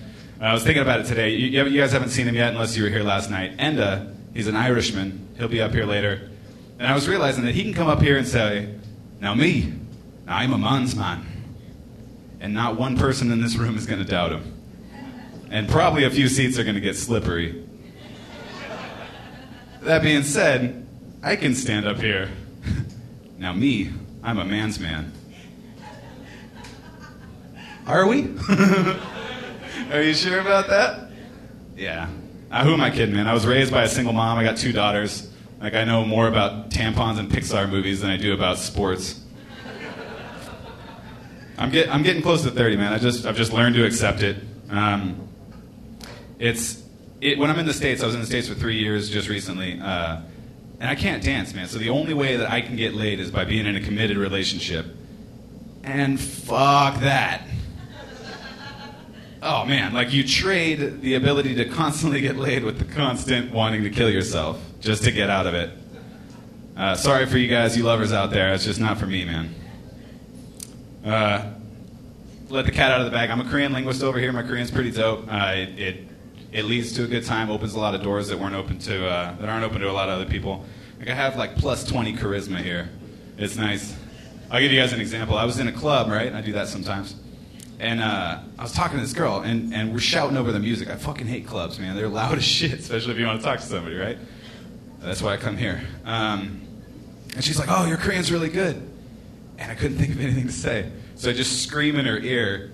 I 0.40 0.52
was 0.52 0.62
thinking 0.62 0.82
about 0.82 1.00
it 1.00 1.06
today. 1.06 1.30
You, 1.30 1.64
you 1.64 1.80
guys 1.80 1.90
haven't 1.90 2.10
seen 2.10 2.28
him 2.28 2.36
yet 2.36 2.52
unless 2.52 2.76
you 2.76 2.84
were 2.84 2.88
here 2.88 3.02
last 3.02 3.30
night. 3.30 3.56
Enda, 3.56 4.14
he's 4.32 4.46
an 4.46 4.54
Irishman. 4.54 5.28
He'll 5.36 5.48
be 5.48 5.60
up 5.60 5.72
here 5.72 5.86
later. 5.86 6.30
And 6.78 6.86
I 6.86 6.94
was 6.94 7.08
realizing 7.08 7.44
that 7.46 7.56
he 7.56 7.64
can 7.64 7.74
come 7.74 7.88
up 7.88 8.00
here 8.00 8.16
and 8.16 8.28
say, 8.28 8.72
Now, 9.20 9.34
me, 9.34 9.72
I'm 10.28 10.52
a 10.52 10.58
man's 10.58 10.94
man. 10.94 11.26
And 12.38 12.54
not 12.54 12.78
one 12.78 12.96
person 12.96 13.32
in 13.32 13.40
this 13.40 13.56
room 13.56 13.76
is 13.76 13.86
going 13.86 13.98
to 13.98 14.08
doubt 14.08 14.30
him. 14.30 14.54
And 15.50 15.68
probably 15.68 16.04
a 16.04 16.10
few 16.10 16.28
seats 16.28 16.60
are 16.60 16.62
going 16.62 16.76
to 16.76 16.80
get 16.80 16.94
slippery. 16.94 17.66
That 19.82 20.00
being 20.00 20.22
said, 20.22 20.86
I 21.24 21.34
can 21.34 21.56
stand 21.56 21.88
up 21.88 21.96
here. 21.96 22.30
Now, 23.38 23.52
me, 23.52 23.90
I'm 24.22 24.38
a 24.38 24.44
man's 24.44 24.78
man. 24.78 25.12
Are 27.86 28.06
we? 28.06 28.34
Are 29.92 30.02
you 30.02 30.14
sure 30.14 30.40
about 30.40 30.68
that? 30.68 31.10
Yeah. 31.76 32.08
Uh, 32.50 32.64
who 32.64 32.72
am 32.72 32.80
I 32.80 32.90
kidding, 32.90 33.14
man? 33.14 33.26
I 33.26 33.34
was 33.34 33.46
raised 33.46 33.70
by 33.70 33.82
a 33.82 33.88
single 33.88 34.12
mom. 34.12 34.38
I 34.38 34.44
got 34.44 34.56
two 34.56 34.72
daughters. 34.72 35.30
Like, 35.60 35.74
I 35.74 35.84
know 35.84 36.04
more 36.04 36.28
about 36.28 36.70
tampons 36.70 37.18
and 37.18 37.30
Pixar 37.30 37.68
movies 37.68 38.00
than 38.00 38.10
I 38.10 38.16
do 38.16 38.32
about 38.32 38.58
sports. 38.58 39.20
I'm, 41.58 41.70
get, 41.70 41.88
I'm 41.88 42.02
getting 42.02 42.22
close 42.22 42.42
to 42.44 42.50
30, 42.50 42.76
man. 42.76 42.92
I 42.92 42.98
just, 42.98 43.26
I've 43.26 43.36
just 43.36 43.52
learned 43.52 43.74
to 43.76 43.84
accept 43.84 44.22
it. 44.22 44.36
Um, 44.70 45.28
it's, 46.38 46.82
it, 47.20 47.38
when 47.38 47.50
I'm 47.50 47.58
in 47.58 47.66
the 47.66 47.74
States, 47.74 48.02
I 48.02 48.06
was 48.06 48.14
in 48.14 48.20
the 48.20 48.26
States 48.26 48.48
for 48.48 48.54
three 48.54 48.78
years 48.78 49.10
just 49.10 49.28
recently. 49.28 49.80
Uh, 49.80 50.20
and 50.80 50.90
I 50.90 50.94
can't 50.94 51.22
dance, 51.22 51.54
man. 51.54 51.68
So 51.68 51.78
the 51.78 51.90
only 51.90 52.14
way 52.14 52.36
that 52.36 52.50
I 52.50 52.60
can 52.60 52.76
get 52.76 52.94
laid 52.94 53.20
is 53.20 53.30
by 53.30 53.44
being 53.44 53.66
in 53.66 53.76
a 53.76 53.80
committed 53.80 54.16
relationship. 54.16 54.86
And 55.82 56.20
fuck 56.20 57.00
that. 57.00 57.46
Oh 59.42 59.66
man, 59.66 59.92
like 59.92 60.10
you 60.12 60.24
trade 60.24 61.02
the 61.02 61.16
ability 61.16 61.54
to 61.56 61.66
constantly 61.66 62.22
get 62.22 62.36
laid 62.36 62.64
with 62.64 62.78
the 62.78 62.86
constant 62.86 63.52
wanting 63.52 63.82
to 63.82 63.90
kill 63.90 64.08
yourself 64.08 64.58
just 64.80 65.04
to 65.04 65.12
get 65.12 65.28
out 65.28 65.46
of 65.46 65.52
it. 65.52 65.70
Uh, 66.74 66.94
sorry 66.94 67.26
for 67.26 67.36
you 67.36 67.46
guys, 67.46 67.76
you 67.76 67.84
lovers 67.84 68.10
out 68.10 68.30
there. 68.30 68.54
It's 68.54 68.64
just 68.64 68.80
not 68.80 68.96
for 68.96 69.06
me, 69.06 69.26
man. 69.26 69.54
Uh, 71.04 71.52
let 72.48 72.64
the 72.64 72.72
cat 72.72 72.90
out 72.90 73.00
of 73.00 73.04
the 73.04 73.12
bag. 73.12 73.28
I'm 73.28 73.40
a 73.40 73.44
Korean 73.44 73.74
linguist 73.74 74.02
over 74.02 74.18
here. 74.18 74.32
My 74.32 74.42
Korean's 74.42 74.70
pretty 74.70 74.90
dope. 74.90 75.26
Uh, 75.30 75.52
it, 75.54 75.78
it 75.78 76.08
it 76.54 76.64
leads 76.64 76.92
to 76.92 77.04
a 77.04 77.06
good 77.08 77.24
time, 77.26 77.50
opens 77.50 77.74
a 77.74 77.80
lot 77.80 77.94
of 77.96 78.02
doors 78.02 78.28
that 78.28 78.38
weren't 78.38 78.54
open 78.54 78.78
to 78.78 79.06
uh, 79.06 79.34
that 79.36 79.48
aren't 79.48 79.64
open 79.64 79.80
to 79.80 79.90
a 79.90 79.92
lot 79.92 80.08
of 80.08 80.20
other 80.20 80.30
people. 80.30 80.64
Like 80.98 81.10
I 81.10 81.14
have 81.14 81.36
like 81.36 81.56
plus 81.56 81.84
20 81.84 82.14
charisma 82.14 82.62
here. 82.62 82.88
It's 83.36 83.56
nice. 83.56 83.94
I'll 84.50 84.60
give 84.60 84.70
you 84.70 84.80
guys 84.80 84.92
an 84.92 85.00
example. 85.00 85.36
I 85.36 85.44
was 85.44 85.58
in 85.58 85.66
a 85.66 85.72
club, 85.72 86.08
right? 86.08 86.32
I 86.32 86.40
do 86.40 86.52
that 86.52 86.68
sometimes. 86.68 87.16
and 87.80 88.00
uh, 88.00 88.38
I 88.56 88.62
was 88.62 88.70
talking 88.72 88.98
to 88.98 89.02
this 89.02 89.12
girl, 89.12 89.40
and, 89.40 89.74
and 89.74 89.92
we're 89.92 89.98
shouting 89.98 90.36
over 90.36 90.52
the 90.52 90.60
music. 90.60 90.88
I 90.88 90.94
fucking 90.94 91.26
hate 91.26 91.44
clubs, 91.44 91.80
man. 91.80 91.96
They're 91.96 92.08
loud 92.08 92.38
as 92.38 92.44
shit, 92.44 92.74
especially 92.74 93.12
if 93.14 93.18
you 93.18 93.26
want 93.26 93.40
to 93.40 93.44
talk 93.44 93.58
to 93.58 93.66
somebody, 93.66 93.96
right? 93.96 94.18
That's 95.00 95.20
why 95.20 95.32
I 95.32 95.36
come 95.38 95.56
here. 95.56 95.82
Um, 96.04 96.60
and 97.34 97.42
she's 97.42 97.58
like, 97.58 97.68
"Oh, 97.68 97.84
your 97.86 97.96
Korean's 97.96 98.30
really 98.30 98.48
good," 98.48 98.76
and 99.58 99.72
I 99.72 99.74
couldn't 99.74 99.98
think 99.98 100.12
of 100.12 100.20
anything 100.20 100.46
to 100.46 100.52
say, 100.52 100.92
so 101.16 101.30
I 101.30 101.32
just 101.32 101.64
scream 101.64 101.96
in 101.98 102.06
her 102.06 102.18
ear, 102.18 102.70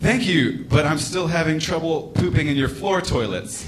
"Thank 0.00 0.26
you, 0.26 0.64
but 0.68 0.86
I'm 0.86 0.98
still 0.98 1.26
having 1.28 1.58
trouble 1.58 2.08
pooping 2.14 2.48
in 2.48 2.56
your 2.56 2.68
floor 2.68 3.00
toilets." 3.00 3.66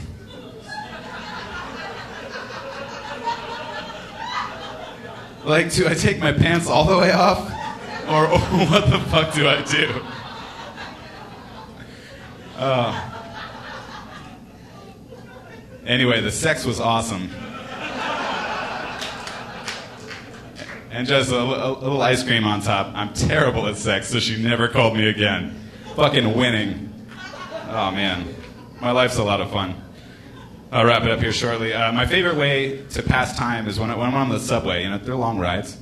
Like, 5.45 5.73
do 5.73 5.89
I 5.89 5.95
take 5.95 6.21
my 6.21 6.33
pants 6.33 6.69
all 6.69 6.85
the 6.85 6.97
way 6.97 7.11
off? 7.11 7.41
Or, 8.09 8.27
what 8.69 8.89
the 8.91 9.01
fuck 9.11 9.35
do 9.35 9.49
I 9.49 9.63
do? 9.63 10.03
Uh, 12.57 13.11
anyway, 15.85 16.21
the 16.21 16.31
sex 16.31 16.65
was 16.65 16.79
awesome. 16.79 17.29
And 20.93 21.09
just 21.09 21.33
a, 21.33 21.37
a, 21.37 21.73
little 21.73 22.03
ice 22.03 22.23
cream 22.23 22.45
on 22.45 22.61
top. 22.61 22.93
I'm 22.95 23.13
terrible 23.15 23.67
at 23.67 23.77
sex, 23.77 24.09
so 24.11 24.21
she 24.21 24.41
never 24.41 24.69
called 24.69 24.95
me 24.97 25.09
again. 25.09 25.62
Fucking 25.97 26.35
winning. 26.35 27.07
Oh 27.69 27.91
man, 27.91 28.35
my 28.81 28.93
life's 28.93 29.19
a 29.19 29.23
lot 29.23 29.43
of 29.43 29.51
fun. 29.51 29.75
I'll 30.71 30.87
wrap 30.87 31.03
it 31.03 31.11
up 31.11 31.21
here 31.21 31.33
shortly. 31.33 31.75
Uh, 31.75 31.93
my 31.93 32.07
favorite 32.07 32.37
way 32.37 32.83
to 32.91 33.03
pass 33.03 33.37
time 33.37 33.69
is 33.69 33.79
when, 33.79 33.91
I, 33.91 33.95
when 33.97 34.09
I'm 34.09 34.15
on 34.15 34.31
the 34.31 34.41
subway. 34.41 34.85
You 34.85 34.91
know, 34.91 34.97
they're 34.97 35.15
long 35.15 35.39
rides. 35.39 35.77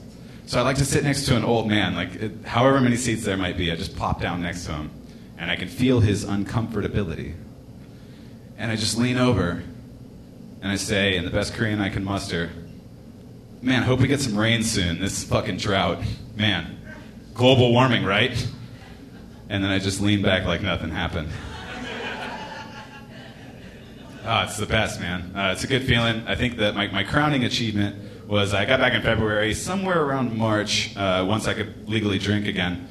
So 0.46 0.59
I 0.59 0.62
like 0.62 0.79
to 0.79 0.85
sit 0.85 1.05
next 1.05 1.27
to 1.27 1.37
an 1.37 1.44
old 1.44 1.68
man, 1.68 1.94
like 1.94 2.16
it, 2.16 2.44
however 2.44 2.81
many 2.81 2.96
seats 2.96 3.25
there 3.25 3.37
might 3.37 3.57
be. 3.57 3.70
I 3.70 3.77
just 3.77 3.94
plop 3.94 4.20
down 4.20 4.42
next 4.42 4.66
to 4.66 4.73
him, 4.73 4.90
and 5.38 5.49
I 5.49 5.55
can 5.55 5.68
feel 5.68 6.01
his 6.01 6.25
uncomfortability. 6.25 7.35
And 8.59 8.73
I 8.73 8.75
just 8.75 8.99
lean 8.99 9.16
over, 9.16 9.62
and 10.61 10.73
I 10.73 10.75
say, 10.75 11.16
in 11.16 11.25
the 11.25 11.31
best 11.31 11.55
Korean 11.55 11.81
I 11.81 11.88
can 11.88 12.03
muster, 12.03 12.51
"Man, 13.62 13.85
hope 13.85 14.01
we 14.01 14.09
get 14.09 14.20
some 14.20 14.37
rain 14.37 14.64
soon. 14.64 14.99
This 14.99 15.23
fucking 15.23 15.59
drought, 15.59 16.03
man, 16.35 16.81
global 17.33 17.70
warming, 17.73 18.05
right?" 18.05 18.49
And 19.50 19.64
then 19.64 19.72
I 19.72 19.80
just 19.80 20.00
lean 20.00 20.22
back 20.22 20.46
like 20.46 20.62
nothing 20.62 20.90
happened. 20.90 21.28
Oh, 24.24 24.42
it's 24.42 24.56
the 24.56 24.66
best, 24.66 25.00
man. 25.00 25.34
Uh, 25.34 25.50
it's 25.52 25.64
a 25.64 25.66
good 25.66 25.82
feeling. 25.82 26.22
I 26.28 26.36
think 26.36 26.58
that 26.58 26.76
my, 26.76 26.86
my 26.86 27.02
crowning 27.02 27.42
achievement 27.42 28.28
was 28.28 28.54
I 28.54 28.64
got 28.64 28.78
back 28.78 28.92
in 28.92 29.02
February, 29.02 29.52
somewhere 29.54 30.00
around 30.00 30.36
March, 30.36 30.96
uh, 30.96 31.24
once 31.28 31.48
I 31.48 31.54
could 31.54 31.88
legally 31.88 32.20
drink 32.20 32.46
again. 32.46 32.86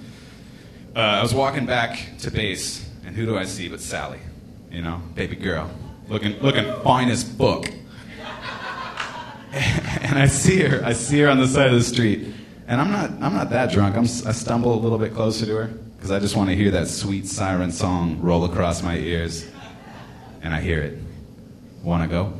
Uh, 0.93 0.99
I 0.99 1.21
was 1.21 1.33
walking 1.33 1.65
back 1.65 2.17
to 2.19 2.31
base, 2.31 2.89
and 3.05 3.15
who 3.15 3.25
do 3.25 3.37
I 3.37 3.45
see 3.45 3.69
but 3.69 3.79
Sally? 3.79 4.19
You 4.69 4.81
know, 4.81 5.01
baby 5.15 5.37
girl, 5.37 5.71
looking 6.09 6.37
looking 6.41 6.65
fine 6.83 7.09
as 7.09 7.23
fuck. 7.23 7.67
and 9.53 10.19
I 10.19 10.27
see 10.27 10.61
her. 10.63 10.83
I 10.83 10.91
see 10.91 11.19
her 11.21 11.29
on 11.29 11.37
the 11.37 11.47
side 11.47 11.67
of 11.67 11.73
the 11.73 11.83
street, 11.83 12.33
and 12.67 12.81
I'm 12.81 12.91
not 12.91 13.11
I'm 13.11 13.33
not 13.33 13.49
that 13.51 13.71
drunk. 13.71 13.95
I'm, 13.95 14.03
I 14.03 14.33
stumble 14.33 14.73
a 14.73 14.81
little 14.81 14.97
bit 14.97 15.13
closer 15.13 15.45
to 15.45 15.55
her 15.55 15.73
because 15.98 16.10
I 16.10 16.18
just 16.18 16.36
want 16.36 16.50
to 16.50 16.56
hear 16.56 16.70
that 16.72 16.88
sweet 16.88 17.26
siren 17.26 17.72
song 17.72 18.20
roll 18.20 18.44
across 18.44 18.82
my 18.82 18.96
ears, 18.96 19.46
and 20.42 20.54
I 20.54 20.60
hear 20.60 20.80
it. 20.80 20.98
Wanna 21.82 22.08
go? 22.08 22.32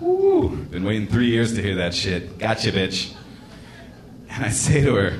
Woo! 0.00 0.50
Been 0.70 0.84
waiting 0.84 1.06
three 1.06 1.26
years 1.26 1.54
to 1.54 1.62
hear 1.62 1.76
that 1.76 1.94
shit. 1.94 2.38
Gotcha, 2.38 2.70
bitch. 2.70 3.14
And 4.30 4.44
I 4.44 4.50
say 4.50 4.82
to 4.82 4.94
her, 4.94 5.12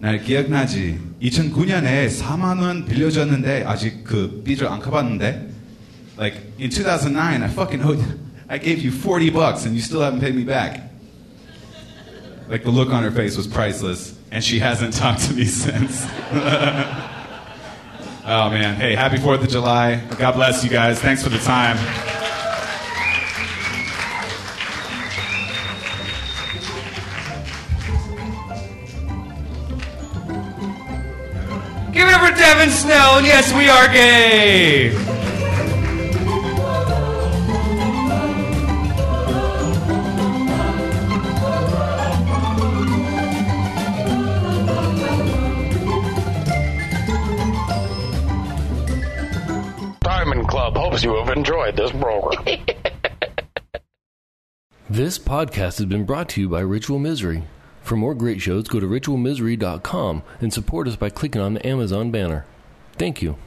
날 0.00 0.20
기억나지? 0.22 0.98
2009년에 1.20 2.08
4만 2.08 2.60
원 2.60 2.84
빌려줬는데 2.84 3.64
아직 3.64 4.04
그 4.04 4.42
빚을 4.44 4.66
안 4.66 4.80
갚았는데? 4.80 5.48
Like 6.16 6.36
in 6.58 6.70
2009, 6.70 7.42
I 7.42 7.48
fucking 7.48 7.82
owed, 7.82 8.02
I 8.48 8.58
gave 8.58 8.82
you 8.82 8.90
40 8.90 9.30
bucks 9.30 9.66
and 9.66 9.74
you 9.74 9.80
still 9.80 10.00
haven't 10.00 10.20
paid 10.20 10.34
me 10.34 10.44
back. 10.44 10.82
Like 12.48 12.64
the 12.64 12.70
look 12.70 12.92
on 12.92 13.02
her 13.02 13.10
face 13.10 13.36
was 13.36 13.46
priceless, 13.46 14.18
and 14.33 14.43
she 14.43 14.57
hasn't 14.57 14.95
talked 14.95 15.21
to 15.21 15.33
me 15.33 15.45
since. 15.61 16.05
Oh 18.25 18.49
man, 18.49 18.75
hey, 18.75 18.95
happy 18.95 19.17
4th 19.17 19.43
of 19.43 19.49
July. 19.49 20.03
God 20.17 20.33
bless 20.33 20.63
you 20.63 20.71
guys. 20.71 20.99
Thanks 20.99 21.23
for 21.23 21.29
the 21.29 21.37
time. 21.37 21.77
Give 31.93 32.07
it 32.07 32.13
up 32.15 32.27
for 32.27 32.35
Devin 32.35 32.71
Snell, 32.71 33.17
and 33.17 33.27
yes, 33.27 33.53
we 33.53 33.69
are 33.69 33.87
gay! 33.87 35.02
Club 51.23 51.37
hopes 51.37 51.47
you 51.47 51.55
have 51.55 51.73
enjoyed 51.73 51.75
this 51.75 51.91
program. 51.91 52.65
This 54.89 55.17
podcast 55.17 55.77
has 55.77 55.85
been 55.85 56.05
brought 56.05 56.29
to 56.29 56.41
you 56.41 56.49
by 56.49 56.59
Ritual 56.59 56.99
Misery. 56.99 57.43
For 57.81 57.95
more 57.95 58.13
great 58.13 58.41
shows, 58.41 58.67
go 58.67 58.79
to 58.79 58.85
ritualmisery.com 58.85 60.23
and 60.39 60.53
support 60.53 60.87
us 60.87 60.95
by 60.97 61.09
clicking 61.09 61.41
on 61.41 61.55
the 61.55 61.65
Amazon 61.65 62.11
banner. 62.11 62.45
Thank 62.97 63.21
you. 63.21 63.37